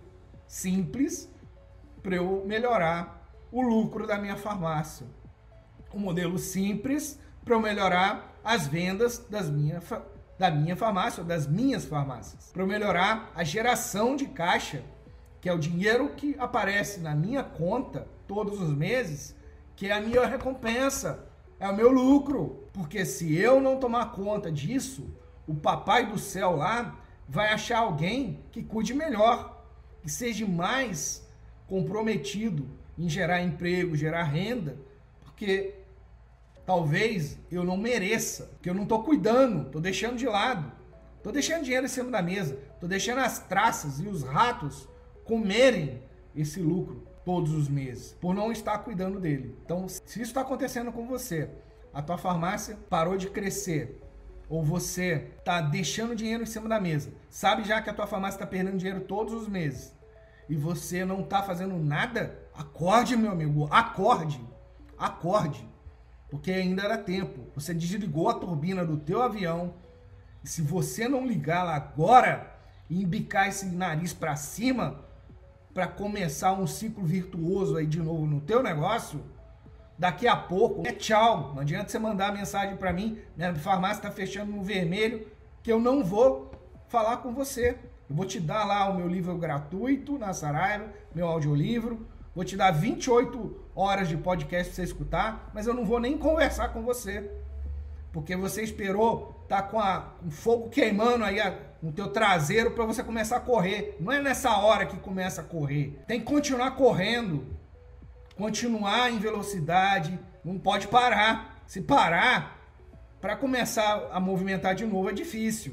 simples 0.47 1.31
para 2.03 2.17
eu 2.17 2.45
melhorar 2.47 3.27
o 3.51 3.63
lucro 3.63 4.07
da 4.07 4.19
minha 4.19 4.37
farmácia 4.37 5.07
um 5.97 6.01
modelo 6.01 6.39
simples 6.39 7.19
para 7.45 7.59
melhorar 7.59 8.39
as 8.45 8.67
vendas 8.67 9.19
das 9.31 9.49
minha, 9.49 9.83
da 10.39 10.51
minha 10.51 10.77
farmácia, 10.77 11.23
ou 11.23 11.27
das 11.27 11.47
minhas 11.47 11.87
farmácias. 11.87 12.51
Para 12.53 12.67
melhorar 12.67 13.33
a 13.35 13.43
geração 13.43 14.15
de 14.15 14.27
caixa, 14.27 14.85
que 15.41 15.49
é 15.49 15.53
o 15.53 15.59
dinheiro 15.59 16.11
que 16.11 16.37
aparece 16.39 17.01
na 17.01 17.15
minha 17.15 17.43
conta 17.43 18.07
todos 18.29 18.61
os 18.61 18.71
meses, 18.71 19.35
que 19.75 19.87
é 19.87 19.93
a 19.93 20.01
minha 20.01 20.27
recompensa, 20.27 21.27
é 21.59 21.69
o 21.69 21.75
meu 21.75 21.91
lucro. 21.91 22.69
Porque 22.73 23.07
se 23.07 23.35
eu 23.35 23.61
não 23.61 23.79
tomar 23.79 24.13
conta 24.13 24.53
disso, 24.53 25.09
o 25.47 25.55
papai 25.55 26.07
do 26.07 26.19
céu 26.19 26.57
lá 26.57 27.01
vai 27.29 27.53
achar 27.53 27.79
alguém 27.79 28.45
que 28.53 28.63
cuide 28.63 28.93
melhor, 28.93 29.65
que 30.03 30.11
seja 30.11 30.47
mais 30.47 31.27
comprometido 31.67 32.69
em 32.99 33.09
gerar 33.09 33.43
emprego, 33.43 33.97
gerar 33.97 34.25
renda, 34.25 34.77
porque 35.21 35.75
talvez 36.67 37.39
eu 37.51 37.65
não 37.65 37.77
mereça, 37.77 38.47
porque 38.47 38.69
eu 38.69 38.75
não 38.75 38.83
estou 38.83 39.05
cuidando, 39.05 39.67
estou 39.67 39.81
deixando 39.81 40.17
de 40.17 40.27
lado, 40.27 40.71
estou 41.17 41.33
deixando 41.33 41.63
dinheiro 41.63 41.87
em 41.87 41.89
cima 41.89 42.11
da 42.11 42.21
mesa, 42.21 42.59
estou 42.75 42.89
deixando 42.89 43.21
as 43.21 43.39
traças 43.39 44.01
e 44.01 44.09
os 44.09 44.25
ratos 44.25 44.89
comerem 45.25 46.03
esse 46.35 46.61
lucro 46.61 47.07
todos 47.25 47.53
os 47.53 47.69
meses, 47.69 48.13
por 48.21 48.35
não 48.35 48.51
estar 48.51 48.79
cuidando 48.79 49.21
dele. 49.21 49.57
Então, 49.65 49.89
se 49.89 50.03
isso 50.05 50.23
está 50.23 50.41
acontecendo 50.41 50.93
com 50.93 51.07
você, 51.07 51.49
a 51.95 52.03
tua 52.03 52.19
farmácia 52.19 52.77
parou 52.91 53.17
de 53.17 53.31
crescer, 53.31 54.03
ou 54.49 54.63
você 54.63 55.29
está 55.39 55.61
deixando 55.61 56.15
dinheiro 56.15 56.43
em 56.43 56.47
cima 56.47 56.69
da 56.69 56.81
mesa, 56.81 57.13
sabe 57.31 57.65
já 57.65 57.81
que 57.81 57.91
a 57.91 57.95
tua 57.95 58.07
farmácia 58.07 58.37
está 58.37 58.47
perdendo 58.47 58.77
dinheiro 58.77 59.01
todos 59.01 59.33
os 59.33 59.49
meses, 59.49 59.95
e 60.49 60.55
você 60.55 61.05
não 61.05 61.21
está 61.21 61.43
fazendo 61.43 61.77
nada, 61.77 62.39
acorde, 62.55 63.17
meu 63.17 63.33
amigo, 63.33 63.69
acorde, 63.71 64.41
acorde 64.97 65.67
porque 66.29 66.51
ainda 66.51 66.83
era 66.83 66.99
tempo. 66.99 67.51
Você 67.55 67.73
desligou 67.73 68.29
a 68.29 68.35
turbina 68.35 68.85
do 68.85 68.97
teu 68.97 69.23
avião. 69.23 69.75
E 70.43 70.49
se 70.49 70.63
você 70.63 71.09
não 71.09 71.27
ligar 71.27 71.63
lá 71.65 71.77
agora 71.77 72.55
e 72.89 73.03
embicar 73.03 73.49
esse 73.49 73.67
nariz 73.67 74.13
para 74.13 74.37
cima 74.37 75.05
para 75.73 75.87
começar 75.87 76.53
um 76.53 76.67
ciclo 76.67 77.05
virtuoso 77.05 77.77
aí 77.77 77.87
de 77.87 78.01
novo 78.01 78.27
no 78.27 78.41
teu 78.41 78.63
negócio, 78.63 79.23
daqui 79.99 80.27
a 80.27 80.37
pouco 80.37 80.87
é 80.87 80.93
tchau. 80.93 81.53
Não 81.55 81.61
adianta 81.61 81.91
você 81.91 81.99
mandar 81.99 82.33
mensagem 82.33 82.77
para 82.77 82.93
mim, 82.93 83.19
minha 83.37 83.55
farmácia 83.55 83.99
está 83.99 84.11
fechando 84.11 84.53
no 84.53 84.63
vermelho, 84.63 85.27
que 85.63 85.71
eu 85.71 85.79
não 85.79 86.03
vou 86.03 86.51
falar 86.89 87.19
com 87.19 87.33
você. 87.33 87.79
Eu 88.09 88.17
vou 88.17 88.25
te 88.25 88.41
dar 88.41 88.65
lá 88.65 88.89
o 88.89 88.97
meu 88.97 89.09
livro 89.09 89.37
gratuito 89.37 90.17
na 90.17 90.33
Saraiva, 90.33 90.89
meu 91.15 91.27
audiolivro 91.27 92.07
Vou 92.37 92.45
te 92.45 92.55
dar 92.55 92.71
28 92.71 93.71
horas 93.75 94.11
de 94.11 94.17
podcast 94.19 94.67
para 94.67 94.75
você 94.75 94.83
escutar, 94.83 95.51
mas 95.55 95.67
eu 95.67 95.73
não 95.73 95.87
vou 95.87 95.99
nem 95.99 96.19
conversar 96.19 96.69
com 96.69 96.83
você. 96.83 97.31
Porque 98.13 98.37
você 98.37 98.63
esperou 98.63 99.43
tá 99.49 99.63
com, 99.63 99.81
a, 99.81 100.01
com 100.21 100.31
fogo 100.31 100.69
queimando 100.69 101.25
aí 101.25 101.41
a, 101.41 101.59
no 101.83 101.93
teu 101.93 102.09
traseiro 102.09 102.73
para 102.73 102.85
você 102.85 103.03
começar 103.03 103.39
a 103.39 103.41
correr. 103.41 103.97
Não 103.99 104.13
é 104.13 104.21
nessa 104.21 104.55
hora 104.59 104.85
que 104.85 104.99
começa 104.99 105.41
a 105.41 105.45
correr. 105.45 105.99
Tem 106.07 106.21
que 106.21 106.27
continuar 106.27 106.73
correndo. 106.73 107.57
Continuar 108.37 109.11
em 109.11 109.19
velocidade, 109.19 110.21
não 110.45 110.59
pode 110.59 110.89
parar. 110.89 111.63
Se 111.67 111.81
parar, 111.81 112.71
para 113.19 113.35
começar 113.35 114.11
a 114.13 114.21
movimentar 114.21 114.75
de 114.75 114.85
novo 114.85 115.09
é 115.09 115.13
difícil. 115.15 115.73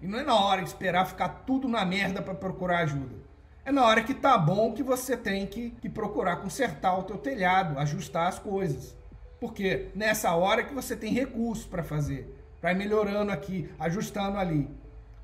E 0.00 0.06
não 0.06 0.18
é 0.18 0.22
na 0.22 0.34
hora 0.34 0.62
de 0.62 0.68
esperar 0.68 1.04
ficar 1.04 1.28
tudo 1.46 1.68
na 1.68 1.84
merda 1.84 2.22
para 2.22 2.34
procurar 2.34 2.78
ajuda. 2.78 3.28
É 3.64 3.70
na 3.70 3.84
hora 3.84 4.02
que 4.02 4.14
tá 4.14 4.38
bom 4.38 4.72
que 4.72 4.82
você 4.82 5.16
tem 5.16 5.46
que, 5.46 5.70
que 5.70 5.88
procurar 5.88 6.36
consertar 6.36 6.98
o 6.98 7.02
teu 7.02 7.18
telhado, 7.18 7.78
ajustar 7.78 8.28
as 8.28 8.38
coisas. 8.38 8.96
Porque 9.38 9.88
nessa 9.94 10.34
hora 10.34 10.62
que 10.62 10.74
você 10.74 10.96
tem 10.96 11.12
recursos 11.12 11.66
para 11.66 11.82
fazer, 11.82 12.36
para 12.60 12.72
ir 12.72 12.76
melhorando 12.76 13.30
aqui, 13.32 13.70
ajustando 13.78 14.38
ali. 14.38 14.68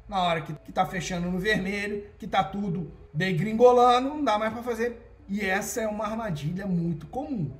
Na 0.09 0.23
hora 0.23 0.41
que, 0.41 0.53
que 0.53 0.73
tá 0.73 0.87
fechando 0.87 1.31
no 1.31 1.39
vermelho, 1.39 2.05
que 2.19 2.27
tá 2.27 2.45
tudo 2.45 2.93
degringolando, 3.13 4.09
não 4.09 4.23
dá 4.23 4.39
mais 4.39 4.53
para 4.53 4.63
fazer. 4.63 5.03
E 5.29 5.41
essa 5.41 5.81
é 5.81 5.89
uma 5.89 6.05
armadilha 6.05 6.67
muito 6.67 7.07
comum. 7.07 7.51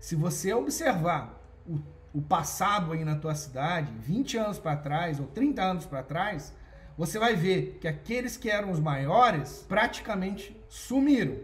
Se 0.00 0.14
você 0.14 0.52
observar 0.52 1.38
o, 1.66 1.78
o 2.14 2.22
passado 2.22 2.92
aí 2.92 3.04
na 3.04 3.16
tua 3.16 3.34
cidade, 3.34 3.92
20 3.98 4.38
anos 4.38 4.58
para 4.58 4.76
trás 4.76 5.20
ou 5.20 5.26
30 5.26 5.62
anos 5.62 5.86
para 5.86 6.02
trás, 6.02 6.54
você 6.98 7.16
vai 7.16 7.36
ver 7.36 7.78
que 7.80 7.86
aqueles 7.86 8.36
que 8.36 8.50
eram 8.50 8.72
os 8.72 8.80
maiores 8.80 9.64
praticamente 9.68 10.60
sumiram. 10.68 11.36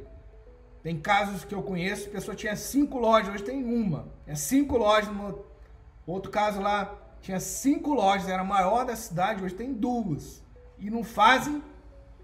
Tem 0.83 0.99
casos 0.99 1.45
que 1.45 1.55
eu 1.55 1.63
conheço, 1.63 2.09
a 2.09 2.11
pessoa 2.13 2.35
tinha 2.35 2.57
cinco 2.57 2.99
lojas, 2.99 3.33
hoje 3.33 3.45
tem 3.45 3.65
uma. 3.65 4.09
É 4.27 4.35
cinco 4.35 4.77
lojas, 4.77 5.15
no 5.15 5.45
outro 6.05 6.33
caso 6.33 6.61
lá 6.61 6.99
tinha 7.21 7.39
cinco 7.39 7.95
lojas, 7.95 8.29
era 8.29 8.43
a 8.43 8.45
maior 8.45 8.85
da 8.85 8.97
cidade, 8.97 9.45
hoje 9.45 9.55
tem 9.55 9.73
duas. 9.73 10.43
E 10.77 10.91
não 10.91 11.05
fazem 11.05 11.63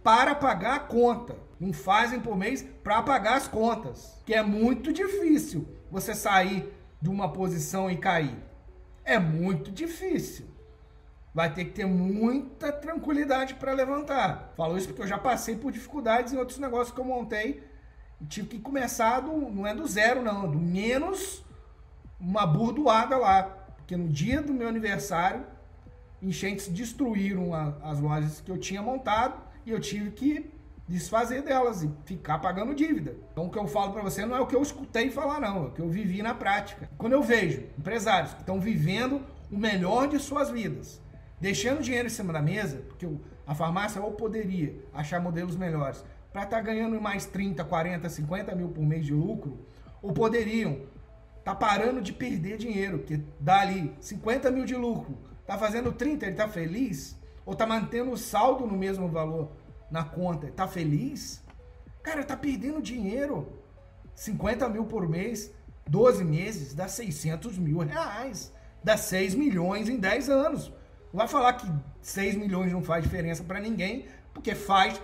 para 0.03 0.35
pagar 0.35 0.75
a 0.75 0.81
conta. 0.81 1.37
Não 1.61 1.73
fazem 1.73 2.19
por 2.19 2.37
mês 2.37 2.67
para 2.83 3.01
pagar 3.01 3.37
as 3.37 3.47
contas. 3.47 4.21
Que 4.27 4.35
é 4.35 4.43
muito 4.43 4.93
difícil 4.93 5.69
você 5.89 6.17
sair 6.17 6.69
de 7.01 7.09
uma 7.09 7.33
posição 7.33 7.89
e 7.89 7.97
cair. 7.97 8.37
É 9.05 9.21
muito 9.21 9.71
difícil 9.71 10.47
vai 11.35 11.53
ter 11.53 11.67
que 11.67 11.73
ter 11.73 11.87
muita 11.87 12.73
tranquilidade 12.73 13.55
para 13.55 13.73
levantar. 13.73 14.53
Falo 14.57 14.77
isso 14.77 14.89
porque 14.89 15.03
eu 15.03 15.07
já 15.07 15.19
passei 15.19 15.57
por 15.57 15.71
dificuldades 15.71 16.33
em 16.33 16.37
outros 16.37 16.59
negócios 16.59 16.95
que 16.95 17.01
eu 17.01 17.05
montei 17.05 17.63
tive 18.29 18.49
que 18.49 18.59
começar 18.59 19.21
do, 19.21 19.33
não 19.33 19.67
é 19.67 19.75
do 19.75 19.87
zero 19.87 20.23
não, 20.23 20.51
do 20.51 20.59
menos 20.59 21.45
uma 22.19 22.47
burdoada 22.47 23.17
lá, 23.17 23.43
porque 23.77 23.97
no 23.97 24.09
dia 24.09 24.43
do 24.43 24.53
meu 24.53 24.69
aniversário 24.69 25.45
enchentes 26.23 26.69
destruíram 26.69 27.55
a, 27.55 27.75
as 27.83 27.99
lojas 27.99 28.41
que 28.41 28.51
eu 28.51 28.59
tinha 28.59 28.83
montado 28.83 29.41
e 29.65 29.71
eu 29.71 29.81
tive 29.81 30.11
que 30.11 30.51
desfazer 30.87 31.43
delas 31.43 31.83
e 31.83 31.91
ficar 32.05 32.39
pagando 32.41 32.75
dívida. 32.75 33.17
Então 33.33 33.47
o 33.47 33.51
que 33.51 33.59
eu 33.59 33.67
falo 33.67 33.93
para 33.93 34.03
você 34.03 34.27
não 34.27 34.37
é 34.37 34.41
o 34.41 34.47
que 34.47 34.57
eu 34.57 34.61
escutei 34.61 35.11
falar 35.11 35.41
não, 35.41 35.65
é 35.65 35.67
o 35.69 35.71
que 35.71 35.81
eu 35.81 35.89
vivi 35.89 36.21
na 36.21 36.35
prática. 36.35 36.91
Quando 36.99 37.13
eu 37.13 37.23
vejo 37.23 37.63
empresários 37.79 38.35
que 38.35 38.41
estão 38.41 38.61
vivendo 38.61 39.25
o 39.51 39.57
melhor 39.57 40.09
de 40.09 40.19
suas 40.19 40.51
vidas, 40.51 41.01
deixando 41.41 41.83
dinheiro 41.83 42.07
em 42.07 42.11
cima 42.11 42.33
da 42.33 42.43
mesa, 42.43 42.83
porque 42.89 43.09
a 43.47 43.55
farmácia 43.55 44.01
ou 44.01 44.13
poderia 44.13 44.77
achar 44.93 45.21
modelos 45.21 45.57
melhores 45.57 46.05
para 46.33 46.45
estar 46.45 46.59
tá 46.59 46.63
ganhando 46.63 47.01
mais 47.01 47.27
30, 47.27 47.65
40, 47.65 48.09
50 48.09 48.55
mil 48.55 48.69
por 48.69 48.85
mês 48.85 49.05
de 49.05 49.13
lucro, 49.13 49.67
ou 50.03 50.13
poderiam 50.13 50.83
tá 51.45 51.55
parando 51.55 52.01
de 52.01 52.13
perder 52.13 52.59
dinheiro, 52.59 53.01
que 53.01 53.17
dá 53.41 53.61
ali 53.61 53.95
50 54.01 54.51
mil 54.51 54.65
de 54.65 54.77
lucro, 54.77 55.17
tá 55.47 55.59
fazendo 55.59 55.93
30, 55.93 56.27
ele 56.27 56.37
tá 56.37 56.47
feliz? 56.47 57.19
Ou 57.45 57.55
tá 57.55 57.67
mantendo 57.67 58.13
o 58.13 58.17
saldo 58.17 58.67
no 58.67 58.77
mesmo 58.77 59.09
valor 59.09 59.51
na 59.91 60.05
conta, 60.05 60.49
tá 60.53 60.69
feliz? 60.69 61.43
Cara, 62.03 62.23
tá 62.23 62.37
perdendo 62.37 62.81
dinheiro. 62.81 63.59
50 64.15 64.69
mil 64.69 64.85
por 64.85 65.09
mês, 65.09 65.53
12 65.89 66.23
meses, 66.25 66.75
dá 66.75 66.87
600 66.87 67.59
mil 67.59 67.79
reais. 67.79 68.53
Dá 68.85 68.97
6 68.97 69.35
milhões 69.35 69.89
em 69.89 69.99
10 69.99 70.29
anos. 70.29 70.73
Vai 71.13 71.27
falar 71.27 71.55
que 71.55 71.67
6 72.01 72.37
milhões 72.37 72.73
não 72.73 72.83
faz 72.83 73.03
diferença 73.03 73.43
para 73.43 73.61
ninguém, 73.61 74.07
porque 74.33 74.55
faz 74.55 75.01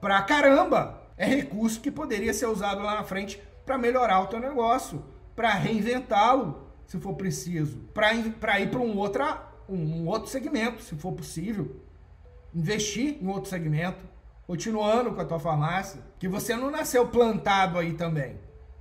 pra 0.00 0.22
caramba. 0.22 1.02
É 1.16 1.26
recurso 1.26 1.80
que 1.80 1.90
poderia 1.90 2.32
ser 2.32 2.46
usado 2.46 2.82
lá 2.82 2.94
na 2.94 3.04
frente 3.04 3.42
para 3.66 3.76
melhorar 3.76 4.20
o 4.20 4.26
teu 4.28 4.38
negócio, 4.38 5.04
para 5.34 5.50
reinventá-lo, 5.50 6.68
se 6.86 6.98
for 6.98 7.14
preciso, 7.14 7.78
para 7.92 8.14
ir 8.14 8.68
para 8.68 8.78
um, 8.78 8.96
um 9.68 10.06
outro 10.06 10.30
segmento, 10.30 10.82
se 10.82 10.94
for 10.94 11.12
possível. 11.12 11.76
Investir 12.54 13.18
em 13.20 13.26
outro 13.26 13.50
segmento, 13.50 14.04
continuando 14.46 15.12
com 15.12 15.20
a 15.20 15.24
tua 15.24 15.38
farmácia, 15.38 16.00
que 16.18 16.26
você 16.26 16.56
não 16.56 16.70
nasceu 16.70 17.06
plantado 17.08 17.78
aí 17.78 17.92
também. 17.92 18.38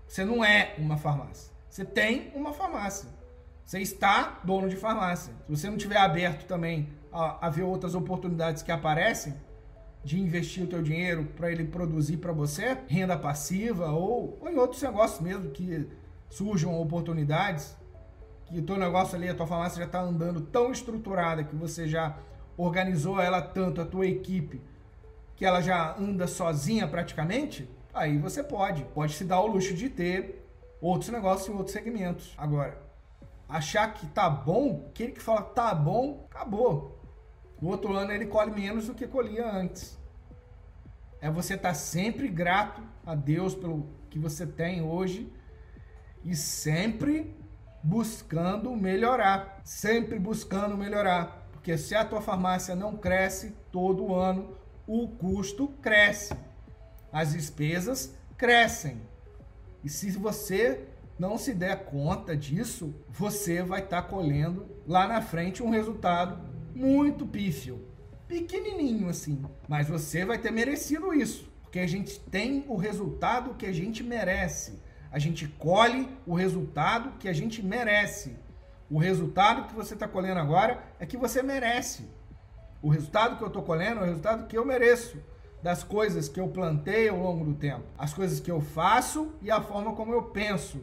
Você 0.07 0.23
não 0.23 0.43
é 0.45 0.75
uma 0.77 0.95
farmácia. 0.95 1.51
Você 1.69 1.83
tem 1.83 2.31
uma 2.33 2.53
farmácia. 2.53 3.09
Você 3.67 3.81
está 3.81 4.39
dono 4.45 4.69
de 4.69 4.77
farmácia. 4.77 5.33
Se 5.45 5.51
você 5.51 5.69
não 5.69 5.75
tiver 5.75 5.97
aberto 5.97 6.47
também 6.47 6.87
a, 7.11 7.47
a 7.47 7.49
ver 7.49 7.63
outras 7.63 7.95
oportunidades 7.95 8.63
que 8.63 8.71
aparecem, 8.71 9.35
de 10.05 10.17
investir 10.17 10.63
o 10.63 10.67
teu 10.67 10.81
dinheiro 10.81 11.25
para 11.35 11.51
ele 11.51 11.65
produzir 11.65 12.15
para 12.15 12.31
você 12.31 12.77
renda 12.87 13.17
passiva 13.17 13.91
ou, 13.91 14.37
ou, 14.39 14.49
em 14.49 14.55
outros 14.55 14.81
negócios 14.81 15.19
mesmo 15.19 15.51
que 15.51 15.85
surjam 16.29 16.79
oportunidades 16.79 17.75
que 18.45 18.57
o 18.57 18.61
teu 18.61 18.77
negócio 18.77 19.17
ali, 19.17 19.27
a 19.27 19.35
tua 19.35 19.45
farmácia 19.45 19.79
já 19.79 19.85
está 19.85 19.99
andando 19.99 20.39
tão 20.39 20.71
estruturada 20.71 21.43
que 21.43 21.53
você 21.53 21.89
já 21.89 22.17
organizou 22.55 23.19
ela 23.19 23.41
tanto, 23.41 23.81
a 23.81 23.85
tua 23.85 24.07
equipe, 24.07 24.61
que 25.35 25.43
ela 25.43 25.59
já 25.59 25.93
anda 25.97 26.25
sozinha 26.25 26.87
praticamente, 26.87 27.69
aí 27.93 28.17
você 28.17 28.41
pode, 28.41 28.85
pode 28.95 29.11
se 29.11 29.25
dar 29.25 29.41
o 29.41 29.47
luxo 29.47 29.73
de 29.73 29.89
ter 29.89 30.47
outros 30.79 31.11
negócios 31.11 31.49
em 31.49 31.51
outros 31.51 31.73
segmentos. 31.73 32.33
Agora, 32.37 32.86
achar 33.47 33.93
que 33.93 34.05
tá 34.07 34.29
bom, 34.29 34.87
aquele 34.89 35.13
que 35.13 35.21
fala 35.21 35.41
tá 35.41 35.73
bom, 35.73 36.27
acabou. 36.29 36.99
No 37.61 37.69
outro 37.69 37.93
ano 37.93 38.11
ele 38.11 38.25
colhe 38.25 38.51
menos 38.51 38.87
do 38.87 38.93
que 38.93 39.07
colhia 39.07 39.49
antes. 39.49 39.97
É 41.19 41.29
você 41.29 41.55
estar 41.55 41.69
tá 41.69 41.75
sempre 41.75 42.27
grato 42.27 42.81
a 43.05 43.15
Deus 43.15 43.55
pelo 43.55 43.89
que 44.09 44.19
você 44.19 44.45
tem 44.45 44.81
hoje 44.81 45.31
e 46.23 46.35
sempre 46.35 47.35
buscando 47.81 48.75
melhorar, 48.75 49.61
sempre 49.63 50.19
buscando 50.19 50.77
melhorar, 50.77 51.47
porque 51.51 51.77
se 51.77 51.95
a 51.95 52.05
tua 52.05 52.21
farmácia 52.21 52.75
não 52.75 52.97
cresce 52.97 53.55
todo 53.71 54.13
ano, 54.13 54.57
o 54.85 55.07
custo 55.07 55.67
cresce, 55.81 56.33
as 57.11 57.33
despesas 57.33 58.13
crescem. 58.37 59.01
E 59.83 59.89
se 59.89 60.11
você 60.11 60.87
não 61.17 61.37
se 61.37 61.53
der 61.53 61.85
conta 61.85 62.35
disso, 62.35 62.93
você 63.09 63.63
vai 63.63 63.81
estar 63.81 64.03
tá 64.03 64.07
colhendo 64.07 64.65
lá 64.87 65.07
na 65.07 65.21
frente 65.21 65.63
um 65.63 65.69
resultado 65.69 66.39
muito 66.75 67.25
pífio. 67.25 67.85
Pequenininho 68.27 69.09
assim. 69.09 69.43
Mas 69.67 69.87
você 69.87 70.25
vai 70.25 70.37
ter 70.37 70.51
merecido 70.51 71.13
isso. 71.13 71.51
Porque 71.63 71.79
a 71.79 71.87
gente 71.87 72.19
tem 72.19 72.65
o 72.67 72.75
resultado 72.75 73.55
que 73.55 73.65
a 73.65 73.73
gente 73.73 74.03
merece. 74.03 74.79
A 75.11 75.19
gente 75.19 75.47
colhe 75.47 76.07
o 76.25 76.33
resultado 76.33 77.17
que 77.17 77.27
a 77.27 77.33
gente 77.33 77.63
merece. 77.63 78.35
O 78.89 78.97
resultado 78.97 79.67
que 79.67 79.75
você 79.75 79.93
está 79.95 80.07
colhendo 80.07 80.39
agora 80.39 80.83
é 80.99 81.05
que 81.05 81.17
você 81.17 81.41
merece. 81.41 82.07
O 82.81 82.89
resultado 82.89 83.37
que 83.37 83.43
eu 83.43 83.47
estou 83.47 83.63
colhendo 83.63 84.01
é 84.01 84.03
o 84.03 84.05
resultado 84.05 84.47
que 84.47 84.57
eu 84.57 84.65
mereço 84.65 85.17
das 85.61 85.83
coisas 85.83 86.29
que 86.29 86.39
eu 86.39 86.47
plantei 86.47 87.09
ao 87.09 87.17
longo 87.17 87.43
do 87.43 87.53
tempo, 87.55 87.83
as 87.97 88.13
coisas 88.13 88.39
que 88.39 88.51
eu 88.51 88.61
faço 88.61 89.33
e 89.41 89.49
a 89.49 89.59
forma 89.59 89.93
como 89.93 90.13
eu 90.13 90.23
penso, 90.23 90.79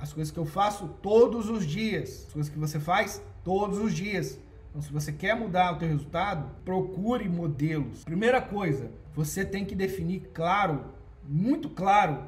as 0.00 0.12
coisas 0.12 0.32
que 0.32 0.38
eu 0.38 0.46
faço 0.46 0.88
todos 1.02 1.50
os 1.50 1.66
dias, 1.66 2.24
as 2.26 2.32
coisas 2.32 2.50
que 2.50 2.58
você 2.58 2.80
faz 2.80 3.22
todos 3.44 3.78
os 3.78 3.94
dias. 3.94 4.38
Então, 4.70 4.80
se 4.80 4.92
você 4.92 5.12
quer 5.12 5.36
mudar 5.36 5.72
o 5.72 5.78
teu 5.78 5.88
resultado, 5.88 6.50
procure 6.64 7.28
modelos. 7.28 8.04
Primeira 8.04 8.40
coisa, 8.40 8.90
você 9.14 9.44
tem 9.44 9.64
que 9.64 9.74
definir 9.74 10.30
claro, 10.32 10.84
muito 11.22 11.68
claro, 11.68 12.24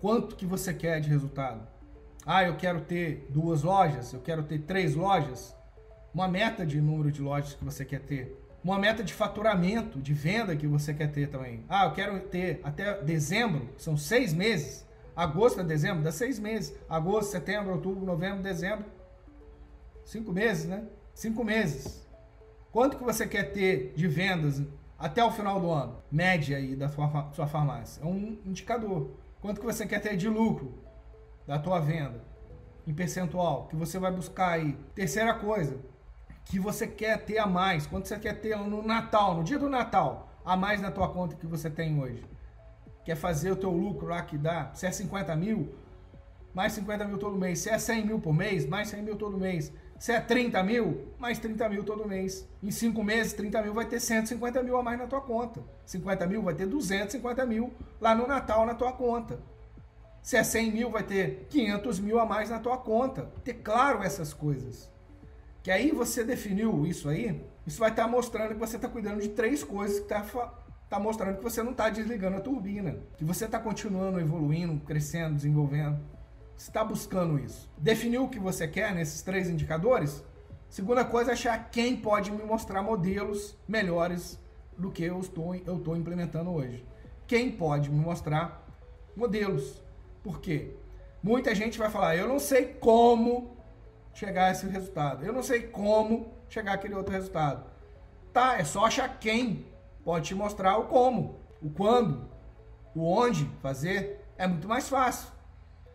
quanto 0.00 0.36
que 0.36 0.44
você 0.44 0.74
quer 0.74 1.00
de 1.00 1.08
resultado. 1.08 1.66
Ah, 2.26 2.44
eu 2.44 2.56
quero 2.56 2.80
ter 2.82 3.26
duas 3.30 3.62
lojas, 3.62 4.12
eu 4.12 4.20
quero 4.20 4.42
ter 4.42 4.60
três 4.60 4.94
lojas. 4.94 5.56
Uma 6.12 6.28
meta 6.28 6.66
de 6.66 6.80
número 6.80 7.10
de 7.10 7.22
lojas 7.22 7.54
que 7.54 7.64
você 7.64 7.84
quer 7.84 8.00
ter. 8.00 8.40
Uma 8.62 8.78
meta 8.78 9.02
de 9.02 9.12
faturamento, 9.12 10.00
de 10.00 10.12
venda 10.12 10.56
que 10.56 10.66
você 10.66 10.92
quer 10.92 11.10
ter 11.10 11.28
também. 11.28 11.64
Ah, 11.68 11.86
eu 11.86 11.92
quero 11.92 12.20
ter 12.20 12.60
até 12.62 13.02
dezembro, 13.02 13.68
são 13.76 13.96
seis 13.96 14.32
meses. 14.32 14.86
Agosto 15.16 15.60
a 15.60 15.62
dezembro, 15.62 16.02
dá 16.02 16.10
seis 16.10 16.38
meses. 16.38 16.76
Agosto, 16.88 17.30
setembro, 17.30 17.72
outubro, 17.72 18.04
novembro, 18.04 18.42
dezembro. 18.42 18.84
Cinco 20.04 20.32
meses, 20.32 20.66
né? 20.66 20.84
Cinco 21.14 21.44
meses. 21.44 22.04
Quanto 22.72 22.96
que 22.96 23.04
você 23.04 23.26
quer 23.26 23.52
ter 23.52 23.94
de 23.94 24.08
vendas 24.08 24.60
até 24.98 25.24
o 25.24 25.30
final 25.30 25.60
do 25.60 25.70
ano? 25.70 26.02
Média 26.10 26.56
aí 26.56 26.74
da 26.74 26.88
sua, 26.88 27.30
sua 27.32 27.46
farmácia. 27.46 28.02
É 28.02 28.06
um 28.06 28.38
indicador. 28.44 29.12
Quanto 29.40 29.60
que 29.60 29.66
você 29.66 29.86
quer 29.86 30.00
ter 30.00 30.16
de 30.16 30.28
lucro 30.28 30.82
da 31.46 31.58
tua 31.58 31.78
venda? 31.78 32.24
Em 32.86 32.92
percentual, 32.92 33.68
que 33.68 33.76
você 33.76 33.98
vai 33.98 34.10
buscar 34.10 34.50
aí. 34.50 34.76
Terceira 34.94 35.32
coisa, 35.34 35.78
que 36.44 36.58
você 36.58 36.86
quer 36.86 37.24
ter 37.24 37.38
a 37.38 37.46
mais. 37.46 37.86
Quanto 37.86 38.08
você 38.08 38.18
quer 38.18 38.40
ter 38.40 38.56
no 38.56 38.82
Natal, 38.82 39.36
no 39.36 39.44
dia 39.44 39.58
do 39.58 39.68
Natal, 39.68 40.28
a 40.44 40.56
mais 40.56 40.80
na 40.80 40.90
tua 40.90 41.08
conta 41.08 41.36
que 41.36 41.46
você 41.46 41.70
tem 41.70 41.98
hoje. 42.00 42.24
Quer 43.04 43.16
fazer 43.16 43.50
o 43.50 43.56
teu 43.56 43.70
lucro 43.70 44.08
lá 44.08 44.22
que 44.22 44.38
dá, 44.38 44.72
se 44.74 44.86
é 44.86 44.90
50 44.90 45.36
mil, 45.36 45.74
mais 46.54 46.72
50 46.72 47.04
mil 47.06 47.18
todo 47.18 47.36
mês. 47.36 47.58
Se 47.58 47.68
é 47.68 47.78
100 47.78 48.06
mil 48.06 48.20
por 48.20 48.32
mês, 48.32 48.66
mais 48.66 48.88
100 48.88 49.02
mil 49.02 49.16
todo 49.16 49.36
mês. 49.36 49.72
Se 49.98 50.12
é 50.12 50.20
30 50.20 50.62
mil, 50.62 51.08
mais 51.18 51.38
30 51.38 51.68
mil 51.68 51.84
todo 51.84 52.06
mês. 52.06 52.48
Em 52.62 52.70
5 52.70 53.02
meses, 53.02 53.32
30 53.32 53.62
mil 53.62 53.74
vai 53.74 53.86
ter 53.86 54.00
150 54.00 54.62
mil 54.62 54.76
a 54.76 54.82
mais 54.82 54.98
na 54.98 55.06
tua 55.06 55.20
conta. 55.20 55.62
50 55.84 56.26
mil 56.26 56.42
vai 56.42 56.54
ter 56.54 56.66
250 56.66 57.44
mil 57.46 57.72
lá 58.00 58.14
no 58.14 58.26
Natal 58.26 58.64
na 58.64 58.74
tua 58.74 58.92
conta. 58.92 59.38
Se 60.22 60.38
é 60.38 60.42
100 60.42 60.72
mil, 60.72 60.90
vai 60.90 61.02
ter 61.02 61.46
500 61.50 62.00
mil 62.00 62.18
a 62.18 62.24
mais 62.24 62.48
na 62.48 62.58
tua 62.58 62.78
conta. 62.78 63.30
Ter 63.44 63.54
claro 63.54 64.02
essas 64.02 64.32
coisas. 64.32 64.90
Que 65.62 65.70
aí 65.70 65.90
você 65.90 66.24
definiu 66.24 66.86
isso 66.86 67.08
aí, 67.08 67.42
isso 67.66 67.78
vai 67.78 67.90
estar 67.90 68.04
tá 68.04 68.08
mostrando 68.08 68.54
que 68.54 68.60
você 68.60 68.76
está 68.76 68.88
cuidando 68.88 69.20
de 69.20 69.30
três 69.30 69.62
coisas 69.62 69.98
que 69.98 70.04
está 70.04 70.22
tá 70.94 71.00
mostrando 71.00 71.36
que 71.36 71.42
você 71.42 71.62
não 71.62 71.72
está 71.72 71.90
desligando 71.90 72.36
a 72.36 72.40
turbina. 72.40 72.96
Que 73.16 73.24
você 73.24 73.44
está 73.44 73.58
continuando 73.58 74.20
evoluindo, 74.20 74.80
crescendo, 74.84 75.36
desenvolvendo 75.36 75.98
está 76.56 76.84
buscando 76.84 77.38
isso. 77.38 77.70
Definiu 77.76 78.24
o 78.24 78.28
que 78.28 78.38
você 78.38 78.66
quer 78.66 78.94
nesses 78.94 79.22
três 79.22 79.48
indicadores? 79.48 80.24
Segunda 80.68 81.04
coisa 81.04 81.32
é 81.32 81.34
achar 81.34 81.70
quem 81.70 81.96
pode 81.96 82.30
me 82.30 82.42
mostrar 82.42 82.82
modelos 82.82 83.56
melhores 83.66 84.40
do 84.76 84.90
que 84.90 85.04
eu 85.04 85.20
estou, 85.20 85.54
eu 85.54 85.76
estou 85.76 85.96
implementando 85.96 86.50
hoje. 86.50 86.84
Quem 87.26 87.50
pode 87.50 87.90
me 87.90 87.98
mostrar 87.98 88.66
modelos. 89.16 89.82
Por 90.22 90.40
quê? 90.40 90.74
Muita 91.22 91.54
gente 91.54 91.78
vai 91.78 91.90
falar, 91.90 92.16
eu 92.16 92.28
não 92.28 92.38
sei 92.38 92.66
como 92.66 93.56
chegar 94.12 94.46
a 94.46 94.50
esse 94.50 94.66
resultado. 94.66 95.24
Eu 95.24 95.32
não 95.32 95.42
sei 95.42 95.62
como 95.62 96.32
chegar 96.48 96.74
àquele 96.74 96.94
outro 96.94 97.12
resultado. 97.12 97.64
Tá, 98.32 98.58
é 98.58 98.64
só 98.64 98.86
achar 98.86 99.18
quem 99.18 99.66
pode 100.04 100.26
te 100.26 100.34
mostrar 100.34 100.78
o 100.78 100.84
como, 100.84 101.40
o 101.62 101.70
quando, 101.70 102.28
o 102.94 103.04
onde 103.04 103.46
fazer. 103.60 104.24
É 104.36 104.46
muito 104.46 104.68
mais 104.68 104.88
fácil. 104.88 105.28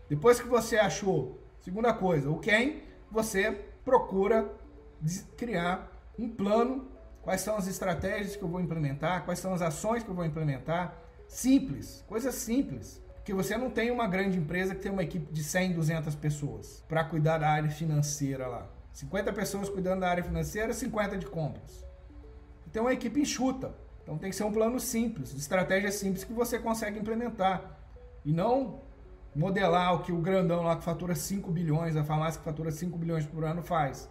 Depois 0.09 0.39
que 0.39 0.47
você 0.47 0.77
achou, 0.77 1.39
segunda 1.61 1.93
coisa, 1.93 2.29
o 2.29 2.39
quem, 2.39 2.83
você 3.11 3.51
procura 3.85 4.49
criar 5.37 5.91
um 6.17 6.27
plano, 6.27 6.87
quais 7.21 7.41
são 7.41 7.55
as 7.55 7.67
estratégias 7.67 8.35
que 8.35 8.43
eu 8.43 8.47
vou 8.47 8.59
implementar, 8.59 9.23
quais 9.23 9.39
são 9.39 9.53
as 9.53 9.61
ações 9.61 10.03
que 10.03 10.09
eu 10.09 10.15
vou 10.15 10.25
implementar. 10.25 10.97
Simples, 11.27 12.03
coisas 12.07 12.33
simples. 12.35 13.01
Porque 13.15 13.33
você 13.33 13.55
não 13.55 13.69
tem 13.69 13.91
uma 13.91 14.07
grande 14.07 14.39
empresa 14.39 14.73
que 14.73 14.81
tem 14.81 14.91
uma 14.91 15.03
equipe 15.03 15.31
de 15.31 15.43
100, 15.43 15.73
200 15.73 16.15
pessoas 16.15 16.83
para 16.87 17.03
cuidar 17.03 17.37
da 17.37 17.49
área 17.49 17.69
financeira 17.69 18.47
lá. 18.47 18.67
50 18.93 19.31
pessoas 19.33 19.69
cuidando 19.69 20.01
da 20.01 20.09
área 20.09 20.23
financeira, 20.23 20.73
50 20.73 21.17
de 21.17 21.27
compras. 21.27 21.85
Tem 22.71 22.81
uma 22.81 22.93
equipe 22.93 23.21
enxuta. 23.21 23.73
Então 24.09 24.17
tem 24.17 24.31
que 24.31 24.35
ser 24.35 24.43
um 24.43 24.51
plano 24.51 24.79
simples, 24.79 25.35
estratégia 25.35 25.91
simples 25.91 26.23
que 26.23 26.33
você 26.33 26.57
consegue 26.57 26.97
implementar. 26.97 27.77
E 28.25 28.33
não 28.33 28.81
modelar 29.35 29.93
o 29.93 29.99
que 29.99 30.11
o 30.11 30.17
grandão 30.17 30.63
lá 30.63 30.75
que 30.75 30.83
fatura 30.83 31.13
5 31.13 31.51
bilhões, 31.51 31.95
a 31.95 32.03
farmácia 32.03 32.39
que 32.39 32.43
fatura 32.43 32.71
5 32.71 32.97
bilhões 32.97 33.27
por 33.27 33.45
ano 33.45 33.61
faz. 33.61 34.09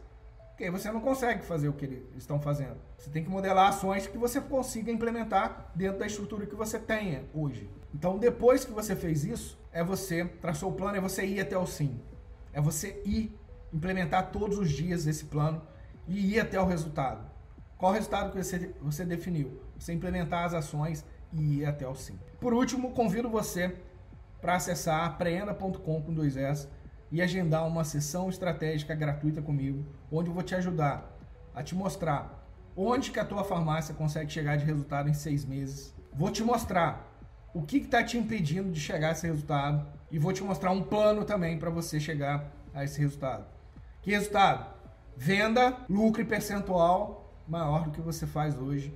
Porque 0.51 0.71
você 0.71 0.93
não 0.93 1.01
consegue 1.01 1.45
fazer 1.45 1.69
o 1.69 1.73
que 1.73 1.85
eles 1.85 2.05
estão 2.17 2.41
fazendo. 2.41 2.77
Você 2.97 3.11
tem 3.11 3.25
que 3.25 3.29
modelar 3.29 3.71
ações 3.71 4.07
que 4.07 4.17
você 4.17 4.41
consiga 4.41 4.93
implementar 4.93 5.73
dentro 5.75 5.99
da 5.99 6.07
estrutura 6.07 6.47
que 6.47 6.55
você 6.55 6.79
tenha 6.79 7.25
hoje. 7.35 7.69
Então, 7.93 8.19
depois 8.19 8.65
que 8.65 8.71
você 8.71 8.95
fez 8.95 9.25
isso, 9.25 9.59
é 9.73 9.83
você 9.83 10.25
traçou 10.25 10.71
o 10.71 10.75
plano, 10.75 10.97
é 10.97 11.01
você 11.01 11.27
ir 11.27 11.41
até 11.41 11.59
o 11.59 11.67
sim. 11.67 12.01
É 12.53 12.61
você 12.61 13.03
ir 13.05 13.37
implementar 13.73 14.31
todos 14.31 14.59
os 14.59 14.71
dias 14.71 15.09
esse 15.09 15.25
plano 15.25 15.61
e 16.07 16.35
ir 16.35 16.39
até 16.39 16.61
o 16.61 16.67
resultado. 16.67 17.29
Qual 17.77 17.93
o 17.93 17.95
resultado 17.95 18.33
que 18.33 18.43
você, 18.43 18.75
você 18.81 19.05
definiu? 19.05 19.68
Você 19.79 19.93
implementar 19.93 20.45
as 20.45 20.55
ações 20.55 21.05
e 21.33 21.61
ir 21.61 21.67
até 21.67 21.87
o 21.87 21.95
sim. 21.95 22.19
Por 22.41 22.53
último, 22.53 22.93
convido 22.93 23.29
você 23.29 23.77
para 24.41 24.55
acessar 24.55 25.05
apreenda.com 25.05 26.03
com 26.03 26.13
dois 26.13 26.37
S 26.37 26.69
e 27.11 27.23
agendar 27.23 27.67
uma 27.67 27.85
sessão 27.85 28.29
estratégica 28.29 28.95
gratuita 28.95 29.43
comigo, 29.43 29.85
onde 30.11 30.29
eu 30.29 30.35
vou 30.35 30.43
te 30.43 30.55
ajudar 30.55 31.17
a 31.55 31.63
te 31.63 31.75
mostrar 31.75 32.39
onde 32.77 33.11
que 33.11 33.19
a 33.19 33.25
tua 33.25 33.43
farmácia 33.43 33.93
consegue 33.93 34.31
chegar 34.31 34.57
de 34.57 34.65
resultado 34.65 35.09
em 35.09 35.13
seis 35.13 35.45
meses. 35.45 35.93
Vou 36.13 36.31
te 36.31 36.45
mostrar 36.45 37.13
o 37.53 37.63
que 37.63 37.79
está 37.79 38.05
te 38.05 38.17
impedindo 38.17 38.71
de 38.71 38.79
chegar 38.79 39.09
a 39.09 39.13
esse 39.13 39.27
resultado 39.27 39.85
e 40.13 40.19
vou 40.19 40.33
te 40.33 40.45
mostrar 40.45 40.71
um 40.71 40.83
plano 40.83 41.25
também 41.25 41.59
para 41.59 41.71
você 41.71 41.99
chegar 41.99 42.53
a 42.73 42.85
esse 42.85 43.01
resultado. 43.01 43.45
Que 44.01 44.13
resultado? 44.13 44.73
Venda, 45.17 45.77
lucro 45.89 46.23
e 46.23 46.25
percentual 46.25 47.35
maior 47.49 47.85
do 47.85 47.91
que 47.91 48.01
você 48.01 48.27
faz 48.27 48.57
hoje 48.57 48.95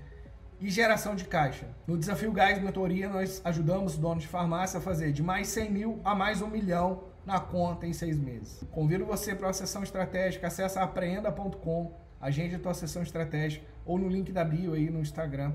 e 0.63 0.71
geração 0.71 1.17
de 1.17 1.25
caixa. 1.25 1.67
No 1.89 1.99
Desafio 1.99 2.31
Gás 2.31 2.63
Mentoria, 2.63 3.09
nós 3.09 3.43
ajudamos 3.45 3.99
donos 3.99 4.23
de 4.23 4.29
farmácia 4.29 4.79
a 4.79 4.81
fazer 4.81 5.11
de 5.11 5.21
mais 5.21 5.49
100 5.49 5.73
mil 5.73 6.01
a 6.05 6.15
mais 6.15 6.41
um 6.41 6.47
milhão 6.47 7.03
na 7.27 7.41
conta 7.41 7.85
em 7.85 7.93
seis 7.93 8.17
meses. 8.17 8.63
Convido 8.71 9.05
você 9.05 9.35
para 9.35 9.49
a 9.49 9.53
sessão 9.53 9.83
estratégica, 9.83 10.47
acessa 10.47 10.81
apreenda.com, 10.81 11.99
agende 12.21 12.55
a 12.55 12.59
tua 12.61 12.75
sessão 12.75 13.03
estratégica 13.03 13.67
ou 13.85 13.99
no 13.99 14.09
link 14.09 14.31
da 14.31 14.45
bio 14.45 14.75
aí 14.75 14.89
no 14.89 15.01
Instagram 15.01 15.53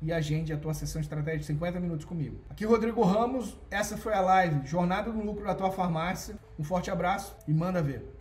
e 0.00 0.10
agende 0.10 0.50
a 0.50 0.56
tua 0.56 0.72
sessão 0.72 1.00
estratégica 1.02 1.44
50 1.44 1.78
minutos 1.78 2.06
comigo. 2.06 2.40
Aqui 2.48 2.64
Rodrigo 2.64 3.02
Ramos, 3.02 3.58
essa 3.70 3.98
foi 3.98 4.14
a 4.14 4.20
live 4.22 4.66
Jornada 4.66 5.12
no 5.12 5.22
Lucro 5.22 5.44
da 5.44 5.54
Tua 5.54 5.70
Farmácia. 5.70 6.36
Um 6.58 6.64
forte 6.64 6.90
abraço 6.90 7.36
e 7.46 7.52
manda 7.52 7.82
ver. 7.82 8.15